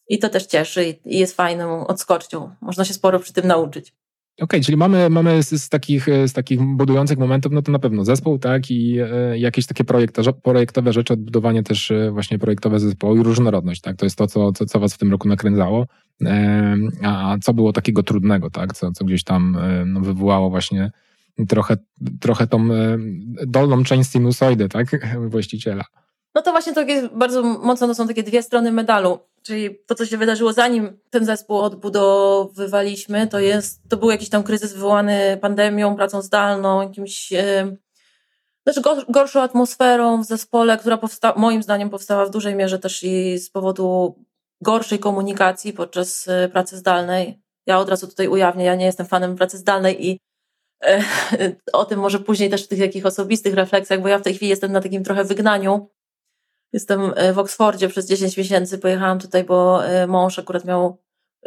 I 0.08 0.19
to 0.19 0.28
też 0.28 0.46
cieszy 0.46 0.84
i 1.04 1.19
jest 1.19 1.37
fajną 1.37 1.87
odskocznią. 1.87 2.54
Można 2.60 2.84
się 2.84 2.94
sporo 2.94 3.19
przy 3.19 3.32
tym 3.32 3.46
nauczyć. 3.46 3.94
Okej, 4.36 4.44
okay, 4.44 4.60
czyli 4.60 4.76
mamy, 4.76 5.10
mamy 5.10 5.42
z, 5.42 5.62
z, 5.62 5.69
takich, 5.69 6.06
z 6.26 6.32
takich 6.32 6.60
budujących 6.62 7.19
momentów, 7.19 7.52
no 7.52 7.62
to 7.62 7.72
na 7.72 7.78
pewno 7.78 8.04
zespół, 8.04 8.38
tak, 8.38 8.70
i 8.70 8.98
e, 9.00 9.38
jakieś 9.38 9.66
takie 9.66 9.84
projektowe 10.42 10.92
rzeczy, 10.92 11.12
odbudowanie 11.12 11.62
też 11.62 11.90
e, 11.90 12.10
właśnie 12.10 12.38
projektowe 12.38 12.81
zespołu 12.81 13.16
i 13.16 13.22
różnorodność, 13.22 13.81
tak, 13.81 13.96
to 13.96 14.06
jest 14.06 14.19
to, 14.19 14.26
co, 14.26 14.52
co, 14.52 14.66
co 14.66 14.81
was 14.81 14.94
w 14.94 14.98
tym 14.98 15.10
roku 15.10 15.28
nakręcało. 15.28 15.87
E, 16.25 16.76
a 17.02 17.37
co 17.42 17.54
było 17.54 17.73
takiego 17.73 18.02
trudnego, 18.02 18.50
tak, 18.50 18.75
co, 18.75 18.92
co 18.92 19.04
gdzieś 19.04 19.25
tam 19.25 19.56
e, 19.56 19.85
no, 19.85 20.00
wywołało 20.00 20.50
właśnie 20.50 20.90
trochę, 21.49 21.76
trochę 22.20 22.47
tą 22.47 22.73
e, 22.73 22.99
dolną 23.47 23.85
część 23.85 24.11
sinusoidy, 24.11 24.68
tak, 24.68 24.87
właściciela. 25.30 25.85
No 26.35 26.42
to 26.42 26.50
właśnie 26.50 26.75
to 26.75 26.82
jest 26.82 27.14
bardzo 27.14 27.42
mocno 27.42 27.87
to 27.87 27.94
są 27.94 28.09
takie 28.09 28.23
dwie 28.23 28.42
strony 28.42 28.73
medalu. 28.73 29.18
Czyli 29.46 29.78
to, 29.86 29.94
co 29.94 30.06
się 30.06 30.18
wydarzyło 30.18 30.52
zanim 30.52 30.98
ten 31.10 31.24
zespół 31.24 31.58
odbudowywaliśmy, 31.58 33.26
to 33.26 33.38
jest, 33.38 33.88
to 33.88 33.96
był 33.96 34.10
jakiś 34.10 34.28
tam 34.28 34.42
kryzys 34.42 34.72
wywołany 34.72 35.38
pandemią, 35.40 35.96
pracą 35.96 36.22
zdalną, 36.22 36.82
jakimś 36.82 37.32
e, 37.32 37.76
znaczy 38.66 39.04
gorszą 39.08 39.42
atmosferą 39.42 40.22
w 40.22 40.26
zespole, 40.26 40.78
która 40.78 40.96
powsta- 40.96 41.36
moim 41.36 41.62
zdaniem 41.62 41.90
powstała 41.90 42.26
w 42.26 42.30
dużej 42.30 42.54
mierze 42.54 42.78
też 42.78 43.02
i 43.02 43.38
z 43.38 43.50
powodu 43.50 44.18
gorszej 44.60 44.98
komunikacji 44.98 45.72
podczas 45.72 46.28
e, 46.28 46.48
pracy 46.48 46.76
zdalnej. 46.76 47.40
Ja 47.66 47.78
od 47.78 47.88
razu 47.88 48.06
tutaj 48.06 48.28
ujawnię, 48.28 48.64
ja 48.64 48.74
nie 48.74 48.86
jestem 48.86 49.06
fanem 49.06 49.36
pracy 49.36 49.58
zdalnej 49.58 50.06
i 50.06 50.20
o 51.72 51.84
tym 51.84 52.00
może 52.00 52.20
później 52.20 52.50
też 52.50 52.64
w 52.64 52.68
tych 52.68 52.80
takich 52.80 53.06
osobistych 53.06 53.54
refleksjach, 53.54 54.00
bo 54.00 54.08
ja 54.08 54.18
w 54.18 54.22
tej 54.22 54.34
chwili 54.34 54.50
jestem 54.50 54.72
na 54.72 54.80
takim 54.80 55.04
trochę 55.04 55.24
wygnaniu. 55.24 55.88
Jestem 56.75 57.12
e, 57.16 57.33
w 57.33 57.38
Oksfordzie 57.38 57.88
przez 57.88 58.07
10 58.07 58.37
miesięcy, 58.37 58.78
pojechałam 58.78 59.19
tutaj, 59.19 59.45
bo 59.45 59.87
e, 59.87 60.07
mąż 60.07 60.38
akurat 60.38 60.64
miał, 60.64 60.99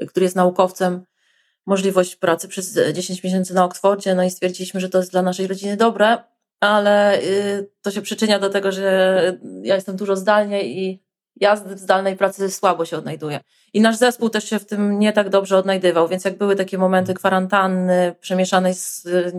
który 0.08 0.24
jest 0.24 0.36
naukowcem, 0.36 1.06
możliwość 1.66 2.16
pracy 2.16 2.48
przez 2.48 2.80
10 2.94 3.24
miesięcy 3.24 3.54
na 3.54 3.66
Oksfordzie, 3.66 4.16
no 4.16 4.24
i 4.24 4.30
stwierdziliśmy, 4.30 4.80
że 4.80 4.90
to 4.90 4.98
jest 4.98 5.12
dla 5.12 5.22
naszej 5.22 5.48
rodziny 5.48 5.78
dobre, 5.78 6.18
ale 6.60 7.22
y, 7.22 7.70
to 7.82 7.92
się 7.92 8.02
przyczynia 8.02 8.40
do 8.40 8.50
tego, 8.50 8.72
że 8.72 9.40
ja 9.64 9.76
jestem 9.76 9.96
dużo 9.96 10.16
zdalnie 10.16 10.68
i 10.68 11.04
ja 11.36 11.56
w 11.56 11.80
zdalnej 11.80 12.18
pracy 12.18 12.52
słabo 12.52 12.86
się 12.86 12.98
odnajduję. 12.98 13.40
I 13.74 13.82
nasz 13.82 13.96
zespół 13.96 14.30
też 14.30 14.50
się 14.50 14.60
w 14.60 14.66
tym 14.66 15.00
nie 15.00 15.14
tak 15.14 15.30
dobrze 15.30 15.58
odnajdywał, 15.58 16.08
więc 16.08 16.26
jak 16.26 16.38
były 16.38 16.56
takie 16.56 16.78
momenty 16.78 17.14
kwarantanny 17.14 18.16
przemieszanej 18.20 18.74
z, 18.74 19.06
y, 19.06 19.32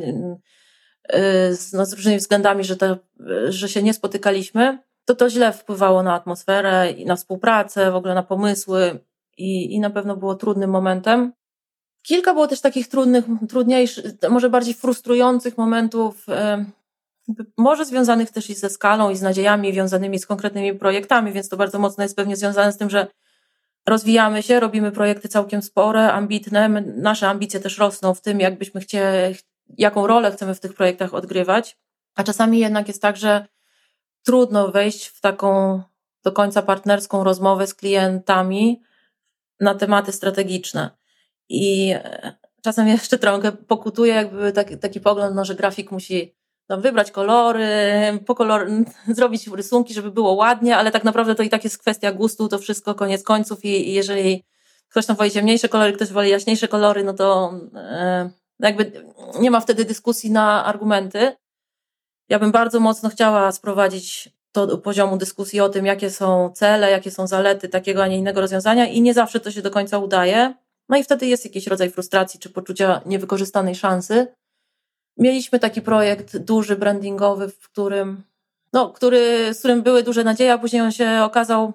z, 1.56 1.72
no, 1.72 1.86
z 1.86 1.92
różnymi 1.92 2.18
względami, 2.18 2.64
że, 2.64 2.76
to, 2.76 2.96
że 3.48 3.68
się 3.68 3.82
nie 3.82 3.94
spotykaliśmy, 3.94 4.87
to 5.08 5.14
to 5.14 5.30
źle 5.30 5.52
wpływało 5.52 6.02
na 6.02 6.14
atmosferę 6.14 6.90
i 6.90 7.06
na 7.06 7.16
współpracę, 7.16 7.90
w 7.90 7.94
ogóle 7.94 8.14
na 8.14 8.22
pomysły 8.22 9.00
i, 9.38 9.74
i 9.74 9.80
na 9.80 9.90
pewno 9.90 10.16
było 10.16 10.34
trudnym 10.34 10.70
momentem. 10.70 11.32
Kilka 12.02 12.32
było 12.32 12.46
też 12.46 12.60
takich 12.60 12.88
trudnych, 12.88 13.24
trudniejszych, 13.48 14.04
może 14.30 14.50
bardziej 14.50 14.74
frustrujących 14.74 15.58
momentów, 15.58 16.26
może 17.56 17.84
związanych 17.84 18.30
też 18.30 18.50
i 18.50 18.54
ze 18.54 18.70
skalą 18.70 19.10
i 19.10 19.16
z 19.16 19.22
nadziejami 19.22 19.72
wiązanymi 19.72 20.18
z 20.18 20.26
konkretnymi 20.26 20.74
projektami, 20.74 21.32
więc 21.32 21.48
to 21.48 21.56
bardzo 21.56 21.78
mocno 21.78 22.02
jest 22.02 22.16
pewnie 22.16 22.36
związane 22.36 22.72
z 22.72 22.76
tym, 22.76 22.90
że 22.90 23.06
rozwijamy 23.88 24.42
się, 24.42 24.60
robimy 24.60 24.92
projekty 24.92 25.28
całkiem 25.28 25.62
spore, 25.62 26.12
ambitne. 26.12 26.68
My, 26.68 26.80
nasze 26.96 27.28
ambicje 27.28 27.60
też 27.60 27.78
rosną 27.78 28.14
w 28.14 28.20
tym, 28.20 28.40
jakbyśmy 28.40 28.80
chcieli, 28.80 29.36
jaką 29.78 30.06
rolę 30.06 30.32
chcemy 30.32 30.54
w 30.54 30.60
tych 30.60 30.74
projektach 30.74 31.14
odgrywać. 31.14 31.76
A 32.14 32.24
czasami 32.24 32.58
jednak 32.58 32.88
jest 32.88 33.02
tak, 33.02 33.16
że 33.16 33.46
trudno 34.24 34.68
wejść 34.68 35.06
w 35.06 35.20
taką 35.20 35.82
do 36.24 36.32
końca 36.32 36.62
partnerską 36.62 37.24
rozmowę 37.24 37.66
z 37.66 37.74
klientami 37.74 38.82
na 39.60 39.74
tematy 39.74 40.12
strategiczne. 40.12 40.90
I 41.48 41.90
e, 41.94 42.34
czasem 42.62 42.88
jeszcze 42.98 43.18
trochę 43.18 43.52
pokutuje 43.52 44.14
jakby 44.14 44.52
taki, 44.52 44.78
taki 44.78 45.00
pogląd, 45.00 45.36
no, 45.36 45.44
że 45.44 45.54
grafik 45.54 45.90
musi 45.90 46.34
tam 46.66 46.80
wybrać 46.80 47.10
kolory, 47.10 47.68
po 48.26 48.34
kolor, 48.34 48.66
zrobić 49.16 49.48
rysunki, 49.48 49.94
żeby 49.94 50.10
było 50.10 50.32
ładnie, 50.32 50.76
ale 50.76 50.90
tak 50.90 51.04
naprawdę 51.04 51.34
to 51.34 51.42
i 51.42 51.48
tak 51.48 51.64
jest 51.64 51.78
kwestia 51.78 52.12
gustu, 52.12 52.48
to 52.48 52.58
wszystko 52.58 52.94
koniec 52.94 53.22
końców 53.22 53.64
i, 53.64 53.88
i 53.88 53.92
jeżeli 53.92 54.44
ktoś 54.88 55.06
tam 55.06 55.16
woli 55.16 55.30
ciemniejsze 55.30 55.68
kolory, 55.68 55.92
ktoś 55.92 56.08
woli 56.08 56.30
jaśniejsze 56.30 56.68
kolory, 56.68 57.04
no 57.04 57.12
to 57.12 57.54
e, 57.74 58.30
jakby 58.60 58.92
nie 59.40 59.50
ma 59.50 59.60
wtedy 59.60 59.84
dyskusji 59.84 60.30
na 60.30 60.64
argumenty. 60.64 61.36
Ja 62.28 62.38
bym 62.38 62.52
bardzo 62.52 62.80
mocno 62.80 63.08
chciała 63.08 63.52
sprowadzić 63.52 64.30
to 64.52 64.66
do 64.66 64.78
poziomu 64.78 65.16
dyskusji 65.16 65.60
o 65.60 65.68
tym, 65.68 65.86
jakie 65.86 66.10
są 66.10 66.50
cele, 66.54 66.90
jakie 66.90 67.10
są 67.10 67.26
zalety 67.26 67.68
takiego, 67.68 68.02
a 68.02 68.06
nie 68.06 68.18
innego 68.18 68.40
rozwiązania 68.40 68.86
i 68.86 69.00
nie 69.02 69.14
zawsze 69.14 69.40
to 69.40 69.50
się 69.50 69.62
do 69.62 69.70
końca 69.70 69.98
udaje. 69.98 70.54
No 70.88 70.96
i 70.96 71.04
wtedy 71.04 71.26
jest 71.26 71.44
jakiś 71.44 71.66
rodzaj 71.66 71.90
frustracji 71.90 72.40
czy 72.40 72.50
poczucia 72.50 73.00
niewykorzystanej 73.06 73.74
szansy. 73.74 74.26
Mieliśmy 75.16 75.58
taki 75.58 75.82
projekt 75.82 76.36
duży, 76.36 76.76
brandingowy, 76.76 77.48
w 77.48 77.68
którym, 77.68 78.22
no, 78.72 78.90
który, 78.90 79.54
z 79.54 79.58
którym 79.58 79.82
były 79.82 80.02
duże 80.02 80.24
nadzieje, 80.24 80.52
a 80.52 80.58
później 80.58 80.82
on 80.82 80.92
się 80.92 81.20
okazał 81.22 81.72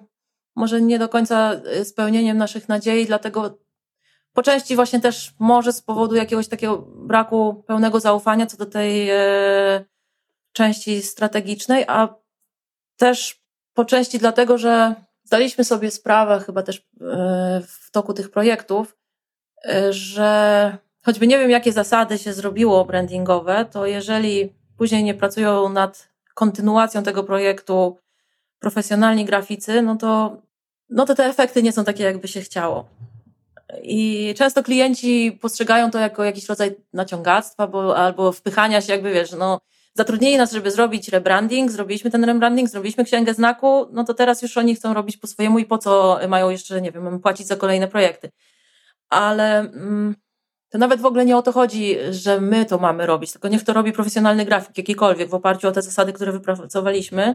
może 0.56 0.80
nie 0.80 0.98
do 0.98 1.08
końca 1.08 1.54
y, 1.80 1.84
spełnieniem 1.84 2.38
naszych 2.38 2.68
nadziei, 2.68 3.06
dlatego 3.06 3.58
po 4.32 4.42
części 4.42 4.76
właśnie 4.76 5.00
też 5.00 5.34
może 5.38 5.72
z 5.72 5.82
powodu 5.82 6.14
jakiegoś 6.14 6.48
takiego 6.48 6.78
braku 6.78 7.64
pełnego 7.66 8.00
zaufania 8.00 8.46
co 8.46 8.56
do 8.56 8.66
tej 8.66 9.10
e, 9.10 9.84
części 10.54 11.02
strategicznej, 11.02 11.84
a 11.88 12.14
też 12.96 13.44
po 13.74 13.84
części 13.84 14.18
dlatego, 14.18 14.58
że 14.58 14.94
zdaliśmy 15.24 15.64
sobie 15.64 15.90
sprawę, 15.90 16.40
chyba 16.46 16.62
też 16.62 16.76
e, 16.78 16.82
w 17.68 17.90
toku 17.90 18.14
tych 18.14 18.30
projektów, 18.30 18.96
e, 19.64 19.92
że 19.92 20.78
choćby 21.04 21.26
nie 21.26 21.38
wiem, 21.38 21.50
jakie 21.50 21.72
zasady 21.72 22.18
się 22.18 22.32
zrobiło 22.32 22.84
brandingowe, 22.84 23.64
to 23.64 23.86
jeżeli 23.86 24.52
później 24.78 25.04
nie 25.04 25.14
pracują 25.14 25.68
nad 25.68 26.08
kontynuacją 26.34 27.02
tego 27.02 27.24
projektu 27.24 27.98
profesjonalni 28.58 29.24
graficy, 29.24 29.82
no 29.82 29.96
to, 29.96 30.36
no 30.90 31.06
to 31.06 31.14
te 31.14 31.24
efekty 31.24 31.62
nie 31.62 31.72
są 31.72 31.84
takie, 31.84 32.04
jakby 32.04 32.28
się 32.28 32.40
chciało. 32.40 32.88
I 33.82 34.34
często 34.36 34.62
klienci 34.62 35.38
postrzegają 35.40 35.90
to 35.90 35.98
jako 35.98 36.24
jakiś 36.24 36.48
rodzaj 36.48 36.76
naciągactwa 36.92 37.66
bo, 37.66 37.96
albo 37.96 38.32
wpychania 38.32 38.80
się, 38.80 38.92
jakby 38.92 39.12
wiesz, 39.12 39.32
no, 39.32 39.60
zatrudnili 39.94 40.36
nas, 40.36 40.52
żeby 40.52 40.70
zrobić 40.70 41.08
rebranding, 41.08 41.70
zrobiliśmy 41.70 42.10
ten 42.10 42.24
rebranding, 42.24 42.68
zrobiliśmy 42.68 43.04
księgę 43.04 43.34
znaku, 43.34 43.88
no 43.92 44.04
to 44.04 44.14
teraz 44.14 44.42
już 44.42 44.56
oni 44.56 44.74
chcą 44.74 44.94
robić 44.94 45.16
po 45.16 45.26
swojemu 45.26 45.58
i 45.58 45.66
po 45.66 45.78
co 45.78 46.18
mają 46.28 46.50
jeszcze, 46.50 46.80
nie 46.80 46.92
wiem, 46.92 47.20
płacić 47.20 47.46
za 47.46 47.56
kolejne 47.56 47.88
projekty. 47.88 48.30
Ale 49.08 49.58
mm, 49.58 50.14
to 50.68 50.78
nawet 50.78 51.00
w 51.00 51.06
ogóle 51.06 51.24
nie 51.24 51.36
o 51.36 51.42
to 51.42 51.52
chodzi, 51.52 51.96
że 52.10 52.40
my 52.40 52.66
to 52.66 52.78
mamy 52.78 53.06
robić, 53.06 53.32
tylko 53.32 53.48
niech 53.48 53.64
to 53.64 53.72
robi 53.72 53.92
profesjonalny 53.92 54.44
grafik 54.44 54.78
jakikolwiek 54.78 55.28
w 55.28 55.34
oparciu 55.34 55.68
o 55.68 55.72
te 55.72 55.82
zasady, 55.82 56.12
które 56.12 56.32
wypracowaliśmy. 56.32 57.34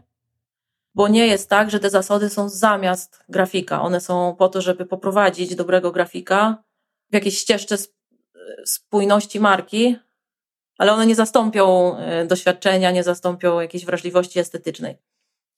Bo 0.94 1.08
nie 1.08 1.26
jest 1.26 1.48
tak, 1.48 1.70
że 1.70 1.80
te 1.80 1.90
zasady 1.90 2.30
są 2.30 2.48
zamiast 2.48 3.24
grafika. 3.28 3.82
One 3.82 4.00
są 4.00 4.36
po 4.38 4.48
to, 4.48 4.60
żeby 4.60 4.86
poprowadzić 4.86 5.54
dobrego 5.54 5.90
grafika 5.92 6.62
w 7.10 7.14
jakiejś 7.14 7.38
ścieżce 7.38 7.76
spójności 8.64 9.40
marki, 9.40 9.96
ale 10.80 10.92
one 10.92 11.06
nie 11.06 11.14
zastąpią 11.14 11.96
e, 11.96 12.26
doświadczenia, 12.26 12.90
nie 12.90 13.02
zastąpią 13.02 13.60
jakiejś 13.60 13.84
wrażliwości 13.84 14.38
estetycznej. 14.38 14.96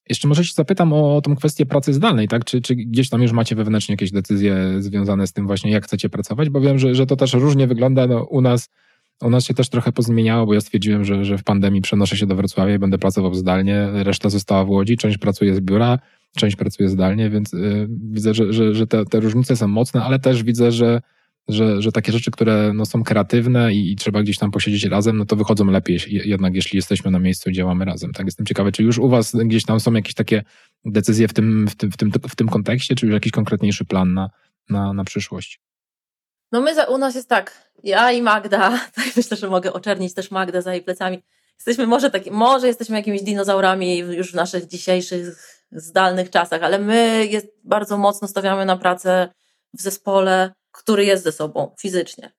Jeszcze 0.09 0.29
może 0.29 0.45
się 0.45 0.53
zapytam 0.55 0.93
o 0.93 1.21
tą 1.21 1.37
kwestię 1.37 1.67
pracy 1.67 1.93
zdalnej, 1.93 2.29
tak? 2.29 2.45
Czy, 2.45 2.61
czy 2.61 2.75
gdzieś 2.75 3.09
tam 3.09 3.23
już 3.23 3.33
macie 3.33 3.57
wewnętrznie 3.57 3.93
jakieś 3.93 4.11
decyzje 4.11 4.57
związane 4.79 5.27
z 5.27 5.33
tym 5.33 5.47
właśnie, 5.47 5.71
jak 5.71 5.85
chcecie 5.85 6.09
pracować? 6.09 6.49
Bo 6.49 6.61
wiem, 6.61 6.79
że, 6.79 6.95
że 6.95 7.07
to 7.07 7.17
też 7.17 7.33
różnie 7.33 7.67
wygląda 7.67 8.07
no, 8.07 8.25
u 8.25 8.41
nas. 8.41 8.69
U 9.21 9.31
nas 9.31 9.45
się 9.45 9.55
też 9.55 9.69
trochę 9.69 9.93
pozmieniało, 9.93 10.47
bo 10.47 10.55
ja 10.55 10.61
stwierdziłem, 10.61 11.05
że, 11.05 11.25
że 11.25 11.39
w 11.39 11.45
pandemii 11.45 11.83
przenoszę 11.83 12.17
się 12.17 12.27
do 12.27 12.37
Wrocławia 12.37 12.75
i 12.75 12.79
będę 12.79 12.99
pracował 12.99 13.35
zdalnie. 13.35 13.89
Reszta 13.93 14.29
została 14.29 14.65
w 14.65 14.71
Łodzi, 14.71 14.97
część 14.97 15.19
pracuje 15.19 15.55
z 15.55 15.61
biura, 15.61 15.99
część 16.37 16.57
pracuje 16.57 16.89
zdalnie, 16.89 17.31
więc 17.31 17.53
yy, 17.53 17.89
widzę, 18.11 18.35
że, 18.35 18.53
że, 18.53 18.75
że 18.75 18.87
te, 18.87 19.05
te 19.05 19.21
różnice 19.21 19.57
są 19.57 19.69
mocne, 19.69 20.03
ale 20.03 20.19
też 20.19 20.43
widzę, 20.43 20.73
że 20.73 21.01
że, 21.49 21.83
że 21.83 21.93
takie 21.93 22.13
rzeczy, 22.13 22.31
które 22.31 22.73
no, 22.75 22.87
są 22.87 23.05
kreatywne 23.05 23.75
i, 23.75 23.93
i, 23.93 23.97
trzeba 23.97 24.23
gdzieś 24.23 24.39
tam 24.39 24.51
posiedzieć 24.51 24.85
razem, 24.85 25.17
no 25.17 25.27
to 25.27 25.37
wychodzą 25.37 25.65
lepiej 25.65 25.99
jednak, 26.07 26.55
jeśli 26.55 26.77
jesteśmy 26.77 27.11
na 27.11 27.19
miejscu 27.19 27.51
i 27.51 27.53
działamy 27.53 27.85
razem. 27.85 28.13
Tak, 28.13 28.27
jestem 28.27 28.47
ciekawy, 28.47 28.73
czy 28.73 28.83
już 28.83 28.99
u 28.99 29.09
was 29.09 29.37
gdzieś 29.37 29.65
tam 29.65 29.81
są 29.81 29.93
jakieś 29.93 30.15
takie 30.15 30.43
decyzje 30.85 31.29
w 31.29 31.33
tym, 31.33 31.69
w 31.69 31.75
tym, 31.77 31.91
w 31.91 31.97
tym, 31.97 32.11
w 32.29 32.37
tym 32.37 32.49
kontekście, 32.49 32.95
czy 32.95 33.07
już 33.07 33.13
jakiś 33.13 33.33
konkretniejszy 33.33 33.85
plan 33.85 34.15
na, 34.15 34.31
na, 34.71 34.93
na 34.93 35.05
przyszłość? 35.05 35.61
No 36.53 36.61
my, 36.61 36.75
za, 36.75 36.85
u 36.85 36.99
nas 36.99 37.15
jest 37.15 37.29
tak, 37.29 37.73
ja 37.85 38.13
i 38.13 38.23
Magda, 38.23 38.71
tak 38.95 39.07
myślę, 39.17 39.37
że 39.37 39.49
mogę 39.49 39.73
oczernić 39.73 40.15
też 40.15 40.31
Magdę 40.31 40.63
za 40.63 40.73
jej 40.73 40.83
plecami. 40.83 41.23
Jesteśmy 41.57 41.87
może 41.87 42.11
taki, 42.11 42.31
może 42.31 42.67
jesteśmy 42.67 42.97
jakimiś 42.97 43.23
dinozaurami 43.23 43.99
już 43.99 44.33
w 44.33 44.35
naszych 44.35 44.67
dzisiejszych 44.67 45.63
zdalnych 45.73 46.31
czasach, 46.31 46.63
ale 46.63 46.79
my 46.79 47.27
jest, 47.31 47.47
bardzo 47.65 47.99
mocno 47.99 48.29
stawiamy 48.29 48.67
na 48.67 48.77
pracę 48.77 49.29
w 49.75 49.83
zespole, 49.83 50.53
który 50.73 51.05
jest 51.05 51.25
ze 51.25 51.33
sobą 51.33 51.75
fizycznie. 51.81 52.33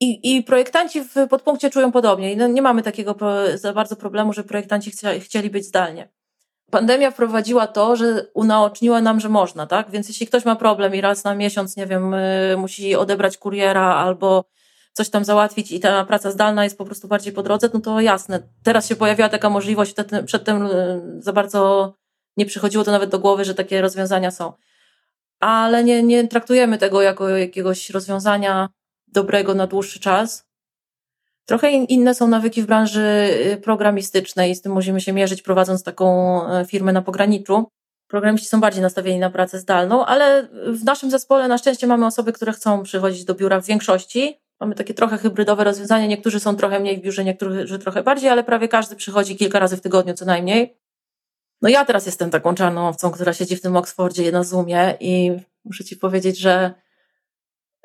I, 0.00 0.36
i 0.36 0.42
projektanci 0.42 1.00
w 1.00 1.28
podpunkcie 1.30 1.70
czują 1.70 1.92
podobnie. 1.92 2.36
No, 2.36 2.46
nie 2.46 2.62
mamy 2.62 2.82
takiego 2.82 3.16
za 3.54 3.72
bardzo 3.72 3.96
problemu, 3.96 4.32
że 4.32 4.44
projektanci 4.44 4.90
chcia, 4.90 5.20
chcieli 5.20 5.50
być 5.50 5.64
zdalnie. 5.64 6.08
Pandemia 6.70 7.10
wprowadziła 7.10 7.66
to, 7.66 7.96
że 7.96 8.26
unaoczniła 8.34 9.00
nam, 9.00 9.20
że 9.20 9.28
można, 9.28 9.66
tak? 9.66 9.90
Więc 9.90 10.08
jeśli 10.08 10.26
ktoś 10.26 10.44
ma 10.44 10.56
problem 10.56 10.94
i 10.94 11.00
raz 11.00 11.24
na 11.24 11.34
miesiąc, 11.34 11.76
nie 11.76 11.86
wiem, 11.86 12.14
y, 12.14 12.54
musi 12.58 12.96
odebrać 12.96 13.38
kuriera 13.38 13.94
albo 13.94 14.44
coś 14.92 15.10
tam 15.10 15.24
załatwić 15.24 15.72
i 15.72 15.80
ta 15.80 16.04
praca 16.04 16.30
zdalna 16.30 16.64
jest 16.64 16.78
po 16.78 16.84
prostu 16.84 17.08
bardziej 17.08 17.32
po 17.32 17.42
drodze, 17.42 17.68
no 17.74 17.80
to 17.80 18.00
jasne. 18.00 18.42
Teraz 18.62 18.88
się 18.88 18.96
pojawiła 18.96 19.28
taka 19.28 19.50
możliwość, 19.50 19.94
przedtem 20.26 20.66
y, 20.66 21.02
za 21.18 21.32
bardzo 21.32 21.92
nie 22.36 22.46
przychodziło 22.46 22.84
to 22.84 22.90
nawet 22.90 23.10
do 23.10 23.18
głowy, 23.18 23.44
że 23.44 23.54
takie 23.54 23.80
rozwiązania 23.80 24.30
są 24.30 24.52
ale 25.42 25.84
nie, 25.84 26.02
nie 26.02 26.28
traktujemy 26.28 26.78
tego 26.78 27.02
jako 27.02 27.28
jakiegoś 27.28 27.90
rozwiązania 27.90 28.68
dobrego 29.08 29.54
na 29.54 29.66
dłuższy 29.66 30.00
czas. 30.00 30.44
Trochę 31.46 31.70
inne 31.70 32.14
są 32.14 32.28
nawyki 32.28 32.62
w 32.62 32.66
branży 32.66 33.30
y, 33.52 33.56
programistycznej 33.56 34.54
z 34.54 34.62
tym 34.62 34.72
musimy 34.72 35.00
się 35.00 35.12
mierzyć, 35.12 35.42
prowadząc 35.42 35.82
taką 35.82 36.38
e, 36.48 36.64
firmę 36.64 36.92
na 36.92 37.02
pograniczu. 37.02 37.68
Programiści 38.08 38.48
są 38.48 38.60
bardziej 38.60 38.82
nastawieni 38.82 39.18
na 39.18 39.30
pracę 39.30 39.58
zdalną, 39.58 40.06
ale 40.06 40.48
w 40.66 40.84
naszym 40.84 41.10
zespole 41.10 41.48
na 41.48 41.58
szczęście 41.58 41.86
mamy 41.86 42.06
osoby, 42.06 42.32
które 42.32 42.52
chcą 42.52 42.82
przychodzić 42.82 43.24
do 43.24 43.34
biura 43.34 43.60
w 43.60 43.66
większości. 43.66 44.38
Mamy 44.60 44.74
takie 44.74 44.94
trochę 44.94 45.18
hybrydowe 45.18 45.64
rozwiązania. 45.64 46.06
Niektórzy 46.06 46.40
są 46.40 46.56
trochę 46.56 46.80
mniej 46.80 46.98
w 46.98 47.00
biurze, 47.00 47.24
niektórzy 47.24 47.78
trochę 47.78 48.02
bardziej, 48.02 48.30
ale 48.30 48.44
prawie 48.44 48.68
każdy 48.68 48.96
przychodzi 48.96 49.36
kilka 49.36 49.58
razy 49.58 49.76
w 49.76 49.80
tygodniu 49.80 50.14
co 50.14 50.24
najmniej. 50.24 50.81
No 51.62 51.68
ja 51.68 51.84
teraz 51.84 52.06
jestem 52.06 52.30
taką 52.30 52.54
czarną 52.54 52.88
owcą, 52.88 53.10
która 53.10 53.32
siedzi 53.32 53.56
w 53.56 53.60
tym 53.60 53.76
Oxfordzie 53.76 54.32
na 54.32 54.44
Zoomie 54.44 54.96
i 55.00 55.32
muszę 55.64 55.84
ci 55.84 55.96
powiedzieć, 55.96 56.38
że 56.38 56.74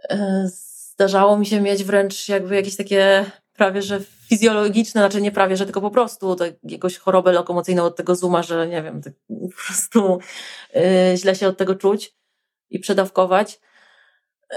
e, 0.09 0.47
zdarzało 0.93 1.37
mi 1.37 1.45
się 1.45 1.61
mieć 1.61 1.83
wręcz 1.83 2.29
jakby 2.29 2.55
jakieś 2.55 2.75
takie 2.75 3.25
prawie, 3.53 3.81
że 3.81 3.99
fizjologiczne, 4.29 5.01
znaczy 5.01 5.21
nie 5.21 5.31
prawie, 5.31 5.57
że 5.57 5.65
tylko 5.65 5.81
po 5.81 5.91
prostu 5.91 6.35
jakąś 6.63 6.97
chorobę 6.97 7.31
lokomocyjną 7.31 7.83
od 7.83 7.95
tego 7.95 8.15
Zooma, 8.15 8.43
że 8.43 8.67
nie 8.67 8.83
wiem, 8.83 9.01
tak 9.01 9.13
po 9.27 9.57
prostu 9.65 10.19
yy, 10.73 11.17
źle 11.17 11.35
się 11.35 11.47
od 11.47 11.57
tego 11.57 11.75
czuć 11.75 12.15
i 12.69 12.79
przedawkować. 12.79 13.59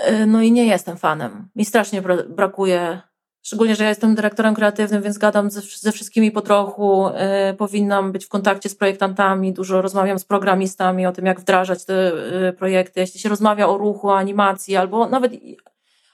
Yy, 0.07 0.27
no 0.27 0.43
i 0.43 0.53
nie 0.53 0.67
jestem 0.67 0.97
fanem. 0.97 1.49
Mi 1.57 1.65
strasznie 1.65 2.03
bra 2.03 2.17
brakuje 2.29 3.01
Szczególnie, 3.43 3.77
że 3.77 3.85
ja 3.85 3.89
jestem 3.89 4.15
dyrektorem 4.15 4.55
kreatywnym, 4.55 5.03
więc 5.03 5.19
gadam 5.19 5.51
ze, 5.51 5.61
ze 5.61 5.93
wszystkimi 5.93 6.31
po 6.31 6.41
trochu. 6.41 7.09
Y, 7.09 7.55
powinnam 7.55 8.13
być 8.13 8.25
w 8.25 8.29
kontakcie 8.29 8.69
z 8.69 8.75
projektantami, 8.75 9.53
dużo 9.53 9.83
rozmawiam 9.83 10.19
z 10.19 10.25
programistami 10.25 11.07
o 11.07 11.13
tym, 11.13 11.27
jak 11.27 11.41
wdrażać 11.41 11.85
te 11.85 12.13
y, 12.49 12.53
projekty. 12.53 13.01
Jeśli 13.01 13.21
się 13.21 13.29
rozmawia 13.29 13.69
o 13.69 13.79
ruchu, 13.79 14.11
animacji, 14.11 14.77
albo 14.77 15.09
nawet 15.09 15.33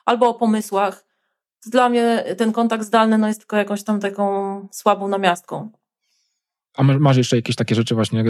albo 0.04 0.28
o 0.28 0.34
pomysłach, 0.34 1.04
to 1.64 1.70
dla 1.70 1.88
mnie 1.88 2.24
ten 2.38 2.52
kontakt 2.52 2.84
zdalny 2.84 3.18
no, 3.18 3.28
jest 3.28 3.40
tylko 3.40 3.56
jakąś 3.56 3.82
tam 3.84 4.00
taką 4.00 4.68
słabą 4.72 5.08
namiastką. 5.08 5.70
A 6.76 6.82
masz 6.82 7.16
jeszcze 7.16 7.36
jakieś 7.36 7.56
takie 7.56 7.74
rzeczy 7.74 7.94
właśnie 7.94 8.24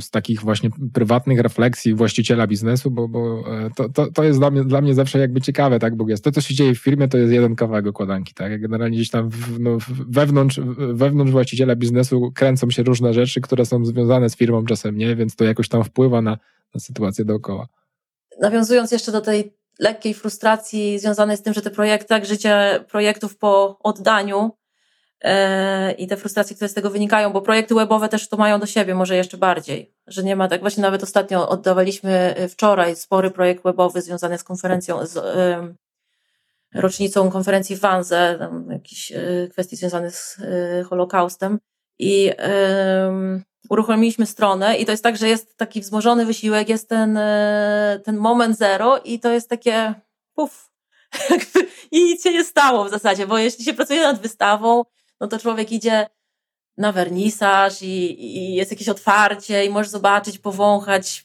z 0.00 0.10
takich 0.10 0.40
właśnie 0.40 0.70
prywatnych 0.92 1.40
refleksji 1.40 1.94
właściciela 1.94 2.46
biznesu, 2.46 2.90
bo, 2.90 3.08
bo 3.08 3.44
e, 3.66 3.70
to, 3.76 3.88
to, 3.88 4.12
to 4.12 4.24
jest 4.24 4.38
dla 4.38 4.50
mnie, 4.50 4.64
dla 4.64 4.80
mnie 4.80 4.94
zawsze 4.94 5.18
jakby 5.18 5.40
ciekawe, 5.40 5.78
tak, 5.78 5.96
bo 5.96 6.08
jest 6.08 6.24
to, 6.24 6.32
co 6.32 6.40
się 6.40 6.54
dzieje 6.54 6.74
w 6.74 6.78
firmie, 6.78 7.08
to 7.08 7.18
jest 7.18 7.32
jeden 7.32 7.56
kawałek 7.56 7.86
okładanki, 7.86 8.34
tak, 8.34 8.60
generalnie 8.60 8.96
gdzieś 8.96 9.10
tam 9.10 9.30
w, 9.30 9.60
no, 9.60 9.78
wewnątrz, 10.08 10.60
wewnątrz 10.76 11.32
właściciela 11.32 11.76
biznesu 11.76 12.32
kręcą 12.34 12.70
się 12.70 12.82
różne 12.82 13.14
rzeczy, 13.14 13.40
które 13.40 13.66
są 13.66 13.84
związane 13.84 14.30
z 14.30 14.36
firmą, 14.36 14.64
czasem 14.64 14.98
nie, 14.98 15.16
więc 15.16 15.36
to 15.36 15.44
jakoś 15.44 15.68
tam 15.68 15.84
wpływa 15.84 16.22
na, 16.22 16.38
na 16.74 16.80
sytuację 16.80 17.24
dookoła. 17.24 17.66
nawiązując 18.40 18.92
jeszcze 18.92 19.12
do 19.12 19.20
tej 19.20 19.52
lekkiej 19.78 20.14
frustracji 20.14 20.98
związanej 20.98 21.36
z 21.36 21.42
tym, 21.42 21.54
że 21.54 21.62
te 21.62 21.70
projekty, 21.70 22.08
tak, 22.08 22.26
życie 22.26 22.84
projektów 22.88 23.38
po 23.38 23.78
oddaniu 23.82 24.50
i 25.98 26.06
te 26.06 26.16
frustracje, 26.16 26.56
które 26.56 26.68
z 26.68 26.74
tego 26.74 26.90
wynikają, 26.90 27.32
bo 27.32 27.42
projekty 27.42 27.74
webowe 27.74 28.08
też 28.08 28.28
to 28.28 28.36
mają 28.36 28.60
do 28.60 28.66
siebie, 28.66 28.94
może 28.94 29.16
jeszcze 29.16 29.36
bardziej, 29.36 29.94
że 30.06 30.22
nie 30.22 30.36
ma 30.36 30.48
tak, 30.48 30.60
właśnie 30.60 30.82
nawet 30.82 31.02
ostatnio 31.02 31.48
oddawaliśmy 31.48 32.34
e, 32.36 32.48
wczoraj 32.48 32.96
spory 32.96 33.30
projekt 33.30 33.64
webowy 33.64 34.02
związany 34.02 34.38
z 34.38 34.44
konferencją, 34.44 35.06
z 35.06 35.16
e, 35.16 35.74
rocznicą 36.74 37.30
konferencji 37.30 37.76
w 37.76 37.80
Wanze, 37.80 38.36
tam 38.38 38.70
jakieś 38.70 39.12
e, 39.12 39.48
kwestie 39.50 39.76
związane 39.76 40.10
z 40.10 40.38
e, 40.40 40.82
Holokaustem 40.82 41.58
i 41.98 42.32
uruchomiliśmy 43.70 44.26
stronę 44.26 44.76
i 44.76 44.86
to 44.86 44.90
jest 44.90 45.02
tak, 45.02 45.16
że 45.16 45.28
jest 45.28 45.56
taki 45.56 45.80
wzmożony 45.80 46.26
wysiłek, 46.26 46.68
jest 46.68 46.88
ten, 46.88 47.16
e, 47.16 48.00
ten 48.04 48.16
moment 48.16 48.58
zero 48.58 48.98
i 48.98 49.20
to 49.20 49.30
jest 49.30 49.50
takie 49.50 49.94
puf. 50.34 50.70
I 51.92 52.04
nic 52.04 52.22
się 52.22 52.32
nie 52.32 52.44
stało 52.44 52.84
w 52.84 52.90
zasadzie, 52.90 53.26
bo 53.26 53.38
jeśli 53.38 53.64
się 53.64 53.74
pracuje 53.74 54.02
nad 54.02 54.20
wystawą, 54.20 54.84
no 55.20 55.28
to 55.28 55.38
człowiek 55.38 55.72
idzie 55.72 56.06
na 56.76 56.92
wernisaż 56.92 57.82
i, 57.82 58.26
i 58.36 58.54
jest 58.54 58.70
jakieś 58.70 58.88
otwarcie 58.88 59.64
i 59.64 59.70
możesz 59.70 59.90
zobaczyć, 59.90 60.38
powąchać, 60.38 61.24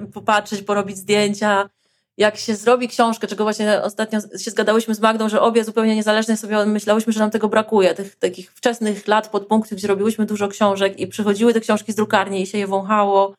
yy, 0.00 0.06
popatrzeć, 0.06 0.62
porobić 0.62 0.96
zdjęcia 0.96 1.68
jak 2.16 2.36
się 2.36 2.54
zrobi 2.54 2.88
książkę, 2.88 3.26
czego 3.26 3.44
właśnie 3.44 3.82
ostatnio 3.82 4.20
się 4.20 4.50
zgadałyśmy 4.50 4.94
z 4.94 5.00
Magdą, 5.00 5.28
że 5.28 5.40
obie 5.40 5.64
zupełnie 5.64 5.96
niezależnie 5.96 6.36
sobie 6.36 6.66
myślałyśmy, 6.66 7.12
że 7.12 7.20
nam 7.20 7.30
tego 7.30 7.48
brakuje, 7.48 7.94
tych 7.94 8.16
takich 8.16 8.52
wczesnych 8.52 9.08
lat 9.08 9.28
podpunktów, 9.28 9.78
gdzie 9.78 9.88
robiłyśmy 9.88 10.26
dużo 10.26 10.48
książek 10.48 11.00
i 11.00 11.06
przychodziły 11.06 11.54
te 11.54 11.60
książki 11.60 11.92
z 11.92 11.94
drukarni 11.94 12.42
i 12.42 12.46
się 12.46 12.58
je 12.58 12.66
wąchało, 12.66 13.34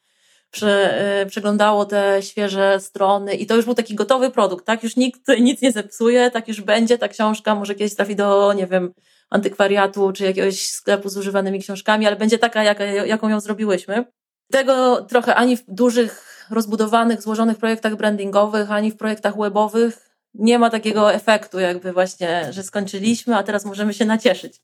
prze, 0.51 1.03
yy, 1.19 1.25
przeglądało 1.25 1.85
te 1.85 2.17
świeże 2.21 2.79
strony 2.79 3.35
i 3.35 3.45
to 3.45 3.55
już 3.55 3.65
był 3.65 3.75
taki 3.75 3.95
gotowy 3.95 4.31
produkt, 4.31 4.65
tak? 4.65 4.83
Już 4.83 4.95
nikt 4.95 5.21
nic 5.39 5.61
nie 5.61 5.71
zepsuje, 5.71 6.31
tak 6.31 6.47
już 6.47 6.61
będzie 6.61 6.97
ta 6.97 7.07
książka, 7.07 7.55
może 7.55 7.75
kiedyś 7.75 7.95
trafi 7.95 8.15
do, 8.15 8.53
nie 8.53 8.67
wiem, 8.67 8.93
antykwariatu 9.29 10.11
czy 10.11 10.23
jakiegoś 10.23 10.65
sklepu 10.65 11.09
z 11.09 11.17
używanymi 11.17 11.59
książkami, 11.59 12.07
ale 12.07 12.15
będzie 12.15 12.37
taka, 12.37 12.63
jaka, 12.63 12.83
jaką 12.83 13.29
ją 13.29 13.39
zrobiłyśmy. 13.39 14.05
Tego 14.51 15.01
trochę 15.01 15.35
ani 15.35 15.57
w 15.57 15.63
dużych 15.67 16.45
rozbudowanych, 16.51 17.21
złożonych 17.21 17.57
projektach 17.57 17.95
brandingowych, 17.95 18.71
ani 18.71 18.91
w 18.91 18.97
projektach 18.97 19.37
webowych 19.37 20.09
nie 20.33 20.59
ma 20.59 20.69
takiego 20.69 21.13
efektu, 21.13 21.59
jakby 21.59 21.93
właśnie, 21.93 22.53
że 22.53 22.63
skończyliśmy, 22.63 23.35
a 23.35 23.43
teraz 23.43 23.65
możemy 23.65 23.93
się 23.93 24.05
nacieszyć. 24.05 24.61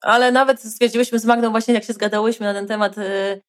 Ale 0.00 0.32
nawet 0.32 0.62
stwierdziłyśmy 0.62 1.18
z 1.18 1.24
Magdą 1.24 1.50
właśnie, 1.50 1.74
jak 1.74 1.84
się 1.84 1.92
zgadałyśmy 1.92 2.46
na 2.46 2.54
ten 2.54 2.66
temat 2.66 2.98
y, 2.98 3.42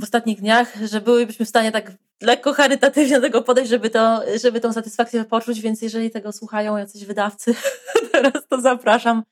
w 0.00 0.02
ostatnich 0.02 0.40
dniach, 0.40 0.76
że 0.84 1.00
byłybyśmy 1.00 1.46
w 1.46 1.48
stanie 1.48 1.72
tak 1.72 1.92
lekko 2.22 2.52
charytatywnie 2.52 3.16
do 3.16 3.20
tego 3.20 3.42
podejść, 3.42 3.70
żeby, 3.70 3.90
to, 3.90 4.22
żeby 4.42 4.60
tą 4.60 4.72
satysfakcję 4.72 5.24
poczuć, 5.24 5.60
więc 5.60 5.82
jeżeli 5.82 6.10
tego 6.10 6.32
słuchają 6.32 6.76
jacyś 6.76 7.04
wydawcy, 7.04 7.54
teraz 8.12 8.48
to 8.50 8.60
zapraszam. 8.60 9.22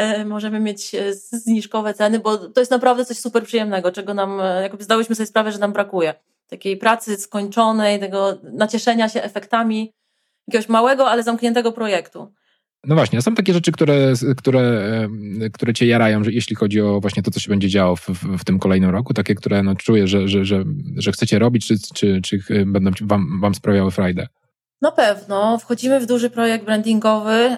Y, 0.00 0.24
możemy 0.24 0.60
mieć 0.60 0.94
y, 0.94 1.14
zniżkowe 1.14 1.94
ceny, 1.94 2.18
bo 2.18 2.38
to 2.38 2.60
jest 2.60 2.70
naprawdę 2.70 3.04
coś 3.04 3.18
super 3.18 3.44
przyjemnego, 3.44 3.92
czego 3.92 4.14
nam, 4.14 4.38
jakby 4.62 4.84
zdałyśmy 4.84 5.14
sobie 5.14 5.26
sprawę, 5.26 5.52
że 5.52 5.58
nam 5.58 5.72
brakuje 5.72 6.14
takiej 6.52 6.76
pracy 6.76 7.16
skończonej, 7.16 8.00
tego 8.00 8.38
nacieszenia 8.42 9.08
się 9.08 9.22
efektami 9.22 9.92
jakiegoś 10.48 10.68
małego, 10.68 11.10
ale 11.10 11.22
zamkniętego 11.22 11.72
projektu. 11.72 12.32
No 12.84 12.94
właśnie, 12.94 13.22
są 13.22 13.34
takie 13.34 13.52
rzeczy, 13.52 13.72
które, 13.72 14.12
które, 14.36 14.82
które 15.52 15.74
cię 15.74 15.86
jarają, 15.86 16.24
że 16.24 16.32
jeśli 16.32 16.56
chodzi 16.56 16.80
o 16.80 17.00
właśnie 17.00 17.22
to, 17.22 17.30
co 17.30 17.40
się 17.40 17.50
będzie 17.50 17.68
działo 17.68 17.96
w, 17.96 18.08
w 18.38 18.44
tym 18.44 18.58
kolejnym 18.58 18.90
roku, 18.90 19.14
takie, 19.14 19.34
które 19.34 19.62
no, 19.62 19.74
czuję, 19.74 20.08
że, 20.08 20.28
że, 20.28 20.44
że, 20.44 20.64
że 20.96 21.12
chcecie 21.12 21.38
robić, 21.38 21.66
czy, 21.66 21.74
czy, 21.94 22.20
czy 22.22 22.64
będą 22.66 22.90
wam, 23.00 23.40
wam 23.40 23.54
sprawiały 23.54 23.90
frajdę? 23.90 24.26
Na 24.80 24.90
pewno. 24.90 25.58
Wchodzimy 25.58 26.00
w 26.00 26.06
duży 26.06 26.30
projekt 26.30 26.64
brandingowy. 26.64 27.56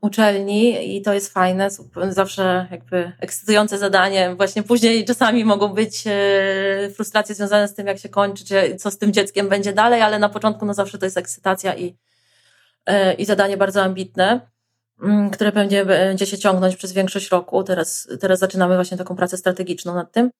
Uczelni 0.00 0.96
i 0.96 1.02
to 1.02 1.12
jest 1.12 1.32
fajne, 1.32 1.68
zawsze 2.08 2.66
jakby 2.70 3.12
ekscytujące 3.20 3.78
zadanie. 3.78 4.34
Właśnie 4.34 4.62
później 4.62 5.04
czasami 5.04 5.44
mogą 5.44 5.68
być 5.68 6.04
e, 6.06 6.90
frustracje 6.94 7.34
związane 7.34 7.68
z 7.68 7.74
tym, 7.74 7.86
jak 7.86 7.98
się 7.98 8.08
kończy, 8.08 8.44
czy 8.44 8.76
co 8.76 8.90
z 8.90 8.98
tym 8.98 9.12
dzieckiem 9.12 9.48
będzie 9.48 9.72
dalej, 9.72 10.02
ale 10.02 10.18
na 10.18 10.28
początku 10.28 10.66
no 10.66 10.74
zawsze 10.74 10.98
to 10.98 11.06
jest 11.06 11.16
ekscytacja 11.16 11.76
i, 11.76 11.96
e, 12.86 13.14
i 13.14 13.24
zadanie 13.24 13.56
bardzo 13.56 13.82
ambitne, 13.82 14.40
mm, 15.02 15.30
które 15.30 15.52
będzie, 15.52 15.84
będzie 15.84 16.26
się 16.26 16.38
ciągnąć 16.38 16.76
przez 16.76 16.92
większość 16.92 17.30
roku. 17.30 17.64
Teraz, 17.64 18.08
teraz 18.20 18.38
zaczynamy 18.38 18.74
właśnie 18.74 18.98
taką 18.98 19.16
pracę 19.16 19.36
strategiczną 19.36 19.94
nad 19.94 20.12
tym. 20.12 20.30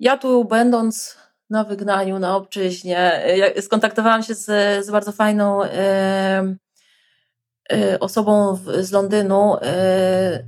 Ja 0.00 0.16
tu 0.18 0.44
będąc 0.44 1.18
na 1.50 1.64
wygnaniu, 1.64 2.18
na 2.18 2.36
obczyźnie, 2.36 3.22
skontaktowałam 3.60 4.22
się 4.22 4.34
z, 4.34 4.46
z 4.86 4.90
bardzo 4.90 5.12
fajną 5.12 5.60
osobą 8.00 8.58
z 8.80 8.92
Londynu, 8.92 9.56
y, 9.56 9.60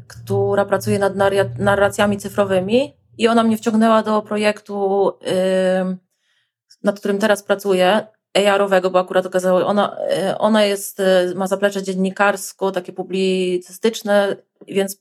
która 0.09 0.64
pracuje 0.64 0.98
nad 0.98 1.14
narracjami 1.59 2.18
cyfrowymi 2.18 2.96
i 3.18 3.28
ona 3.28 3.42
mnie 3.42 3.56
wciągnęła 3.56 4.02
do 4.02 4.22
projektu, 4.22 5.09
y, 5.09 5.96
nad 6.83 6.98
którym 7.00 7.18
teraz 7.18 7.42
pracuję, 7.42 8.06
AR-owego, 8.35 8.90
bo 8.90 8.98
akurat 8.98 9.26
okazało, 9.26 9.66
ona, 9.66 9.96
ona 10.38 10.64
jest, 10.64 11.02
ma 11.35 11.46
zaplecze 11.46 11.83
dziennikarsko, 11.83 12.72
takie 12.72 12.92
publicystyczne, 12.92 14.37
więc 14.68 14.98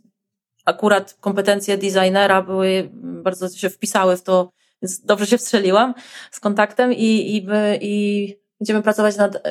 akurat 0.65 1.17
kompetencje 1.19 1.77
designera 1.77 2.41
były, 2.41 2.89
bardzo 2.93 3.49
się 3.49 3.69
wpisały 3.69 4.17
w 4.17 4.23
to, 4.23 4.51
więc 4.81 5.05
dobrze 5.05 5.27
się 5.27 5.37
wstrzeliłam 5.37 5.93
z 6.31 6.39
kontaktem 6.39 6.93
i, 6.93 7.37
i, 7.37 7.47
i 7.81 8.35
będziemy 8.59 8.81
pracować 8.81 9.17
nad 9.17 9.43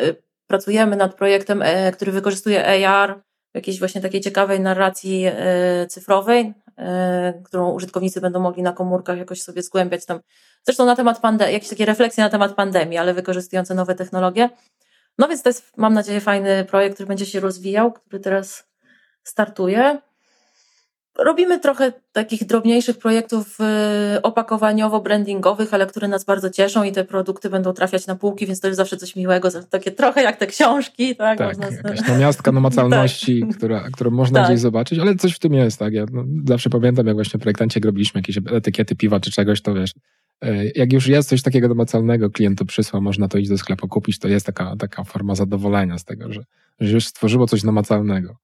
pracujemy 0.49 0.97
nad 0.97 1.15
projektem, 1.15 1.63
e, 1.63 1.93
który 1.93 2.13
wykorzystuje 2.13 2.87
AR 2.89 3.23
jakiejś 3.55 3.79
właśnie 3.79 4.01
takiej 4.01 4.21
ciekawej 4.21 4.61
narracji 4.61 5.25
e, 5.27 5.87
cyfrowej, 5.87 6.55
e, 6.79 7.43
którą 7.45 7.71
użytkownicy 7.71 8.21
będą 8.21 8.41
mogli 8.41 8.63
na 8.63 8.73
komórkach 8.73 9.19
jakoś 9.19 9.43
sobie 9.43 9.63
zgłębiać 9.63 10.07
tam. 10.07 10.21
Zresztą 10.63 10.87
na 10.87 10.97
temat 10.97 11.21
pandemii, 11.21 11.55
jakieś 11.55 11.69
takie 11.69 11.87
refleksje 11.87 12.25
na 12.25 12.31
temat 12.31 12.55
pandemii, 12.55 12.99
ale 12.99 13.15
wykorzystujące 13.15 13.75
nowe 13.75 13.95
technologie. 13.95 14.51
No 15.19 15.29
więc 15.29 15.43
to 15.43 15.49
jest, 15.49 15.73
mam 15.77 15.95
nadzieję, 15.95 16.21
fajny 16.21 16.65
projekt, 16.65 16.95
który 16.95 17.07
będzie 17.07 17.27
się 17.27 17.41
rozwijał, 17.41 17.93
który 17.93 18.21
teraz 18.21 18.69
startuje. 19.23 20.01
Robimy 21.19 21.61
trochę 21.61 21.93
takich 22.13 22.47
drobniejszych 22.47 22.99
projektów 22.99 23.59
y, 24.17 24.23
opakowaniowo-brandingowych, 24.23 25.67
ale 25.71 25.87
które 25.87 26.09
nas 26.09 26.25
bardzo 26.25 26.51
cieszą 26.51 26.83
i 26.83 26.93
te 26.93 27.05
produkty 27.05 27.51
będą 27.51 27.73
trafiać 27.73 28.07
na 28.07 28.17
półki, 28.17 28.47
więc 28.47 28.61
to 28.61 28.67
jest 28.67 28.77
zawsze 28.77 28.97
coś 28.97 29.17
miłego, 29.17 29.49
takie 29.71 29.91
trochę 29.91 30.23
jak 30.23 30.37
te 30.37 30.47
książki. 30.47 31.17
Tak, 31.17 31.39
tak 31.39 31.49
można... 31.49 31.67
jakaś 31.77 32.09
namiastka 32.09 32.53
namacalności, 32.59 33.41
tak. 33.41 33.57
która, 33.57 33.85
którą 33.93 34.11
można 34.11 34.41
tak. 34.41 34.49
gdzieś 34.49 34.61
zobaczyć, 34.61 34.99
ale 34.99 35.17
coś 35.17 35.33
w 35.33 35.39
tym 35.39 35.55
jest. 35.55 35.79
tak. 35.79 35.93
Ja 35.93 36.05
no, 36.13 36.25
zawsze 36.47 36.71
pamiętam, 36.71 37.07
jak 37.07 37.17
właśnie 37.17 37.41
projektancie 37.41 37.81
robiliśmy 37.81 38.19
jakieś 38.19 38.39
etykiety 38.53 38.97
piwa 38.97 39.21
czy 39.21 39.31
czegoś, 39.31 39.63
to 39.63 39.75
wiesz, 39.75 39.93
e, 40.41 40.65
jak 40.65 40.93
już 40.93 41.07
jest 41.07 41.29
coś 41.29 41.43
takiego 41.43 41.69
namacalnego, 41.69 42.31
klient 42.31 42.59
to 42.59 42.65
przysłał, 42.65 43.03
można 43.03 43.29
to 43.29 43.39
iść 43.39 43.51
do 43.51 43.59
sklepu 43.59 43.89
kupić, 43.89 44.19
to 44.19 44.29
jest 44.29 44.47
taka, 44.47 44.77
taka 44.77 45.05
forma 45.05 45.35
zadowolenia 45.35 45.99
z 45.99 46.05
tego, 46.05 46.33
że, 46.33 46.41
że 46.81 46.95
już 46.95 47.07
stworzyło 47.07 47.47
coś 47.47 47.63
namacalnego. 47.65 48.37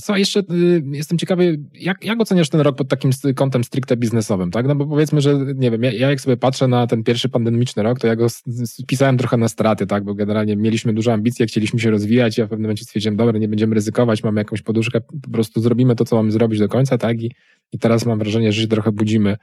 Co, 0.00 0.16
jeszcze 0.16 0.40
y, 0.40 0.82
jestem 0.92 1.18
ciekawy, 1.18 1.60
jak, 1.74 2.04
jak 2.04 2.20
oceniasz 2.20 2.48
ten 2.48 2.60
rok 2.60 2.76
pod 2.76 2.88
takim 2.88 3.10
kątem 3.34 3.64
stricte 3.64 3.96
biznesowym, 3.96 4.50
tak? 4.50 4.66
No 4.66 4.74
bo 4.74 4.86
powiedzmy, 4.86 5.20
że 5.20 5.38
nie 5.54 5.70
wiem, 5.70 5.82
ja, 5.82 5.92
ja 5.92 6.10
jak 6.10 6.20
sobie 6.20 6.36
patrzę 6.36 6.68
na 6.68 6.86
ten 6.86 7.02
pierwszy 7.02 7.28
pandemiczny 7.28 7.82
rok, 7.82 8.00
to 8.00 8.06
ja 8.06 8.16
go 8.16 8.26
spisałem 8.64 9.18
trochę 9.18 9.36
na 9.36 9.48
straty, 9.48 9.86
tak? 9.86 10.04
Bo 10.04 10.14
generalnie 10.14 10.56
mieliśmy 10.56 10.92
duże 10.92 11.12
ambicje, 11.12 11.46
chcieliśmy 11.46 11.80
się 11.80 11.90
rozwijać, 11.90 12.38
ja 12.38 12.46
w 12.46 12.48
pewnym 12.48 12.62
momencie 12.62 12.84
stwierdziłem, 12.84 13.16
dobra, 13.16 13.38
nie 13.38 13.48
będziemy 13.48 13.74
ryzykować, 13.74 14.24
mamy 14.24 14.40
jakąś 14.40 14.62
poduszkę, 14.62 15.00
po 15.00 15.30
prostu 15.32 15.60
zrobimy 15.60 15.96
to, 15.96 16.04
co 16.04 16.16
mamy 16.16 16.32
zrobić 16.32 16.58
do 16.58 16.68
końca, 16.68 16.98
tak? 16.98 17.22
I, 17.22 17.32
i 17.72 17.78
teraz 17.78 18.06
mam 18.06 18.18
wrażenie, 18.18 18.52
że 18.52 18.62
się 18.62 18.68
trochę 18.68 18.92
budzimy 18.92 19.36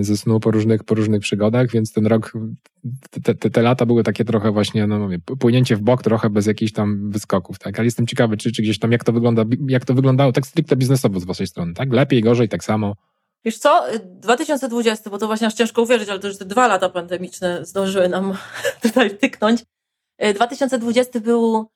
ze 0.00 0.16
snu 0.16 0.40
po 0.40 0.50
różnych, 0.50 0.84
po 0.84 0.94
różnych 0.94 1.20
przygodach, 1.20 1.70
więc 1.70 1.92
ten 1.92 2.06
rok, 2.06 2.32
te, 3.22 3.34
te, 3.34 3.50
te 3.50 3.62
lata 3.62 3.86
były 3.86 4.02
takie 4.02 4.24
trochę 4.24 4.50
właśnie, 4.50 4.86
no 4.86 4.98
mówię, 4.98 5.18
płynięcie 5.38 5.76
w 5.76 5.80
bok 5.80 6.02
trochę 6.02 6.30
bez 6.30 6.46
jakichś 6.46 6.72
tam 6.72 7.10
wyskoków, 7.10 7.58
tak? 7.58 7.78
Ale 7.78 7.84
jestem 7.84 8.06
ciekawy, 8.06 8.36
czy, 8.36 8.52
czy 8.52 8.62
gdzieś 8.62 8.78
tam 8.78 8.92
jak 8.92 9.04
to 9.04 9.12
wygląda, 9.12 9.44
jak 9.68 9.84
to 9.84 9.94
wyglądało 9.94 10.32
tak 10.32 10.46
stricte 10.46 10.76
biznesowo 10.76 11.20
z 11.20 11.24
waszej 11.24 11.46
strony, 11.46 11.74
tak? 11.74 11.92
Lepiej, 11.92 12.22
gorzej, 12.22 12.48
tak 12.48 12.64
samo? 12.64 12.94
Wiesz 13.44 13.58
co, 13.58 13.84
2020, 14.04 15.10
bo 15.10 15.18
to 15.18 15.26
właśnie 15.26 15.46
aż 15.46 15.54
ciężko 15.54 15.82
uwierzyć, 15.82 16.08
ale 16.08 16.18
to 16.18 16.28
już 16.28 16.38
te 16.38 16.44
dwa 16.44 16.66
lata 16.66 16.88
pandemiczne 16.88 17.64
zdążyły 17.64 18.08
nam 18.08 18.34
tutaj 18.82 19.18
tyknąć. 19.18 19.64
2020 20.34 21.18
y, 21.18 21.22
był 21.22 21.66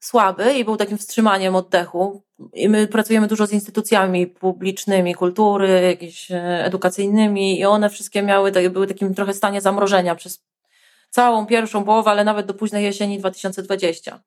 słaby 0.00 0.54
i 0.54 0.64
był 0.64 0.76
takim 0.76 0.98
wstrzymaniem 0.98 1.56
oddechu. 1.56 2.22
I 2.54 2.68
my 2.68 2.86
pracujemy 2.86 3.26
dużo 3.26 3.46
z 3.46 3.52
instytucjami 3.52 4.26
publicznymi, 4.26 5.14
kultury, 5.14 5.68
jakimiś 5.68 6.30
e, 6.30 6.64
edukacyjnymi 6.64 7.60
i 7.60 7.64
one 7.64 7.90
wszystkie 7.90 8.22
miały, 8.22 8.52
były 8.52 8.86
w 8.86 8.88
takim 8.88 9.14
trochę 9.14 9.34
stanie 9.34 9.60
zamrożenia 9.60 10.14
przez 10.14 10.44
całą 11.10 11.46
pierwszą 11.46 11.84
połowę, 11.84 12.10
ale 12.10 12.24
nawet 12.24 12.46
do 12.46 12.54
późnej 12.54 12.84
jesieni 12.84 13.18
2020. 13.18 14.20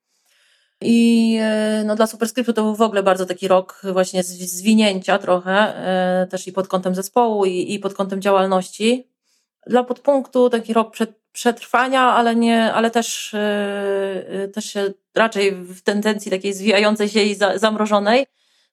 I 0.81 1.37
e, 1.41 1.83
no, 1.85 1.95
dla 1.95 2.07
Superscriptu 2.07 2.53
to 2.53 2.63
był 2.63 2.75
w 2.75 2.81
ogóle 2.81 3.03
bardzo 3.03 3.25
taki 3.25 3.47
rok 3.47 3.81
właśnie 3.93 4.23
zwinięcia 4.23 5.17
trochę, 5.17 5.51
e, 5.51 6.27
też 6.27 6.47
i 6.47 6.51
pod 6.51 6.67
kątem 6.67 6.95
zespołu, 6.95 7.45
i, 7.45 7.73
i 7.73 7.79
pod 7.79 7.93
kątem 7.93 8.21
działalności. 8.21 9.07
Dla 9.67 9.83
podpunktu 9.83 10.49
taki 10.49 10.73
rok 10.73 10.91
przed 10.91 11.20
przetrwania, 11.31 12.01
ale 12.01 12.35
nie, 12.35 12.73
ale 12.73 12.91
też, 12.91 13.35
yy, 14.39 14.47
też 14.47 14.65
się 14.65 14.93
raczej 15.15 15.51
w 15.55 15.81
tendencji 15.81 16.31
takiej 16.31 16.53
zwijającej 16.53 17.09
się 17.09 17.23
i 17.23 17.35
za, 17.35 17.57
zamrożonej. 17.57 18.25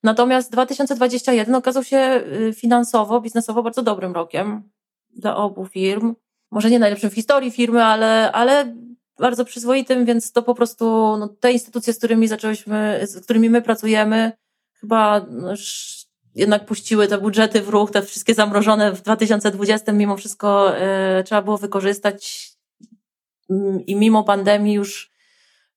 Natomiast 0.03 0.53
2021 0.53 1.55
okazał 1.55 1.85
się 1.85 2.25
finansowo, 2.55 3.21
biznesowo 3.21 3.63
bardzo 3.63 3.83
dobrym 3.83 4.13
rokiem 4.13 4.71
dla 5.11 5.37
obu 5.37 5.67
firm. 5.67 6.15
Może 6.51 6.71
nie 6.71 6.79
najlepszym 6.79 7.11
w 7.11 7.15
historii 7.15 7.51
firmy, 7.51 7.85
ale, 7.85 8.33
ale 8.33 8.75
bardzo 9.19 9.45
przyzwoitym, 9.45 10.05
więc 10.05 10.33
to 10.33 10.43
po 10.43 10.55
prostu 10.55 11.17
no, 11.17 11.29
te 11.29 11.53
instytucje, 11.53 11.93
z 11.93 11.99
którymi 11.99 12.29
zaczęłyśmy, 12.29 13.01
z 13.03 13.25
którymi 13.25 13.51
my 13.51 13.63
pracujemy, 13.63 14.33
chyba 14.81 15.27
no, 15.31 15.57
jednak 16.35 16.67
puściły 16.67 17.09
te 17.09 17.19
budżety 17.19 17.63
w 17.63 17.69
ruch, 17.69 17.91
te 17.91 18.03
wszystkie 18.03 18.35
zamrożone 18.35 18.93
w 18.93 19.03
2020, 19.03 19.93
mimo 19.93 20.17
wszystko 20.17 20.77
e, 20.77 21.23
trzeba 21.25 21.43
było 21.43 21.59
wykorzystać. 21.59 22.49
Mm, 23.51 23.87
i 23.87 23.97
mimo 23.97 24.25
pandemii 24.25 24.75
już 24.75 25.11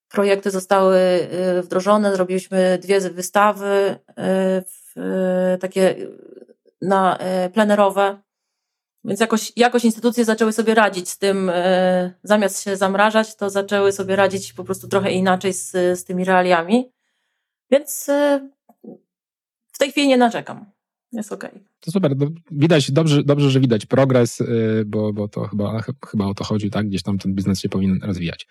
projekty 0.10 0.52
zostały 0.52 0.98
e, 0.98 1.62
wdrożone, 1.62 2.16
zrobiliśmy 2.16 2.80
dwie 2.82 3.00
wystawy 3.00 4.00
e, 4.18 5.58
takie 5.62 5.96
na 6.82 7.18
plenerowe. 7.54 8.22
Więc 9.04 9.20
jakoś, 9.20 9.54
jakoś 9.56 9.86
instytucje 9.86 10.26
zaczęły 10.26 10.54
sobie 10.54 10.76
radzić 10.76 11.10
z 11.10 11.18
tym, 11.18 11.52
zamiast 12.24 12.64
się 12.64 12.78
zamrażać, 12.78 13.36
to 13.36 13.50
zaczęły 13.50 13.92
sobie 13.92 14.16
radzić 14.16 14.54
po 14.54 14.64
prostu 14.64 14.88
trochę 14.88 15.12
inaczej 15.12 15.54
z, 15.54 15.72
z 15.72 16.04
tymi 16.06 16.26
realiami. 16.26 16.92
Więc 17.72 18.10
tej 19.82 19.92
chwili 19.92 20.08
nie 20.08 20.18
narzekam. 20.18 20.66
Jest 21.12 21.32
okej. 21.32 21.50
Okay. 21.50 21.62
To 21.80 21.92
super. 21.92 22.16
Widać, 22.52 22.92
dobrze, 22.92 23.24
dobrze, 23.24 23.50
że 23.50 23.60
widać 23.60 23.86
progres, 23.86 24.42
e, 24.42 24.46
bo, 24.86 25.14
bo 25.14 25.28
to 25.28 25.48
chyba, 25.48 25.82
chyba 26.08 26.26
o 26.26 26.34
to 26.34 26.44
chodzi, 26.44 26.70
tak? 26.70 26.88
Gdzieś 26.88 27.04
tam 27.04 27.18
ten 27.18 27.34
biznes 27.34 27.60
się 27.60 27.70
powinien 27.70 28.00
rozwijać. 28.04 28.48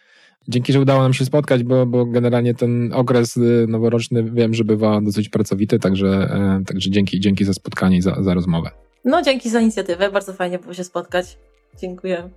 Dzięki, 0.48 0.72
że 0.72 0.80
udało 0.80 1.02
nam 1.02 1.14
się 1.14 1.24
spotkać, 1.24 1.62
bo, 1.62 1.86
bo 1.86 2.06
generalnie 2.06 2.54
ten 2.54 2.92
okres 2.92 3.38
noworoczny 3.68 4.24
wiem, 4.24 4.54
że 4.54 4.64
bywa 4.64 5.00
dosyć 5.00 5.28
pracowity, 5.28 5.78
także, 5.78 6.38
także 6.66 6.90
dzięki, 6.90 7.20
dzięki 7.20 7.44
za 7.44 7.52
spotkanie 7.52 7.96
i 7.96 8.02
za, 8.02 8.22
za 8.22 8.34
rozmowę. 8.34 8.70
No, 9.04 9.22
dzięki 9.22 9.50
za 9.50 9.60
inicjatywę. 9.60 10.10
Bardzo 10.10 10.32
fajnie 10.32 10.58
było 10.58 10.74
się 10.74 10.84
spotkać. 10.84 11.38
Dziękuję. 11.80 12.30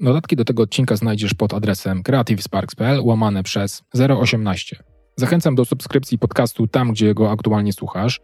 Dodatki 0.00 0.36
do 0.36 0.44
tego 0.44 0.62
odcinka 0.62 0.96
znajdziesz 0.96 1.34
pod 1.34 1.54
adresem 1.54 2.02
creativesparks.pl 2.02 3.00
łamane 3.04 3.42
przez 3.42 3.82
018. 4.20 4.93
Zachęcam 5.16 5.54
do 5.54 5.64
subskrypcji 5.64 6.18
podcastu 6.18 6.66
tam, 6.66 6.92
gdzie 6.92 7.14
go 7.14 7.30
aktualnie 7.30 7.72
słuchasz. 7.72 8.20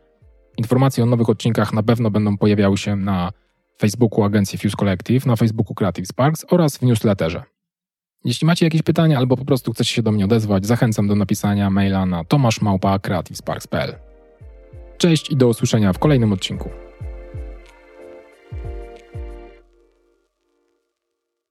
Informacje 0.58 1.04
o 1.04 1.06
nowych 1.06 1.28
odcinkach 1.28 1.72
na 1.72 1.82
pewno 1.82 2.10
będą 2.10 2.38
pojawiały 2.38 2.78
się 2.78 2.96
na 2.96 3.32
Facebooku 3.80 4.24
agencji 4.24 4.58
Fuse 4.58 4.76
Collective, 4.76 5.26
na 5.26 5.36
Facebooku 5.36 5.74
Creative 5.74 6.06
Sparks 6.06 6.46
oraz 6.50 6.76
w 6.78 6.82
newsletterze. 6.82 7.42
Jeśli 8.24 8.46
macie 8.46 8.66
jakieś 8.66 8.82
pytania 8.82 9.18
albo 9.18 9.36
po 9.36 9.44
prostu 9.44 9.72
chcecie 9.72 9.94
się 9.94 10.02
do 10.02 10.12
mnie 10.12 10.24
odezwać, 10.24 10.66
zachęcam 10.66 11.08
do 11.08 11.14
napisania 11.14 11.70
maila 11.70 12.06
na 12.06 12.24
tomaszmałpa.creativesparks.pl. 12.24 13.94
Cześć 14.98 15.30
i 15.30 15.36
do 15.36 15.48
usłyszenia 15.48 15.92
w 15.92 15.98
kolejnym 15.98 16.32
odcinku. 16.32 16.70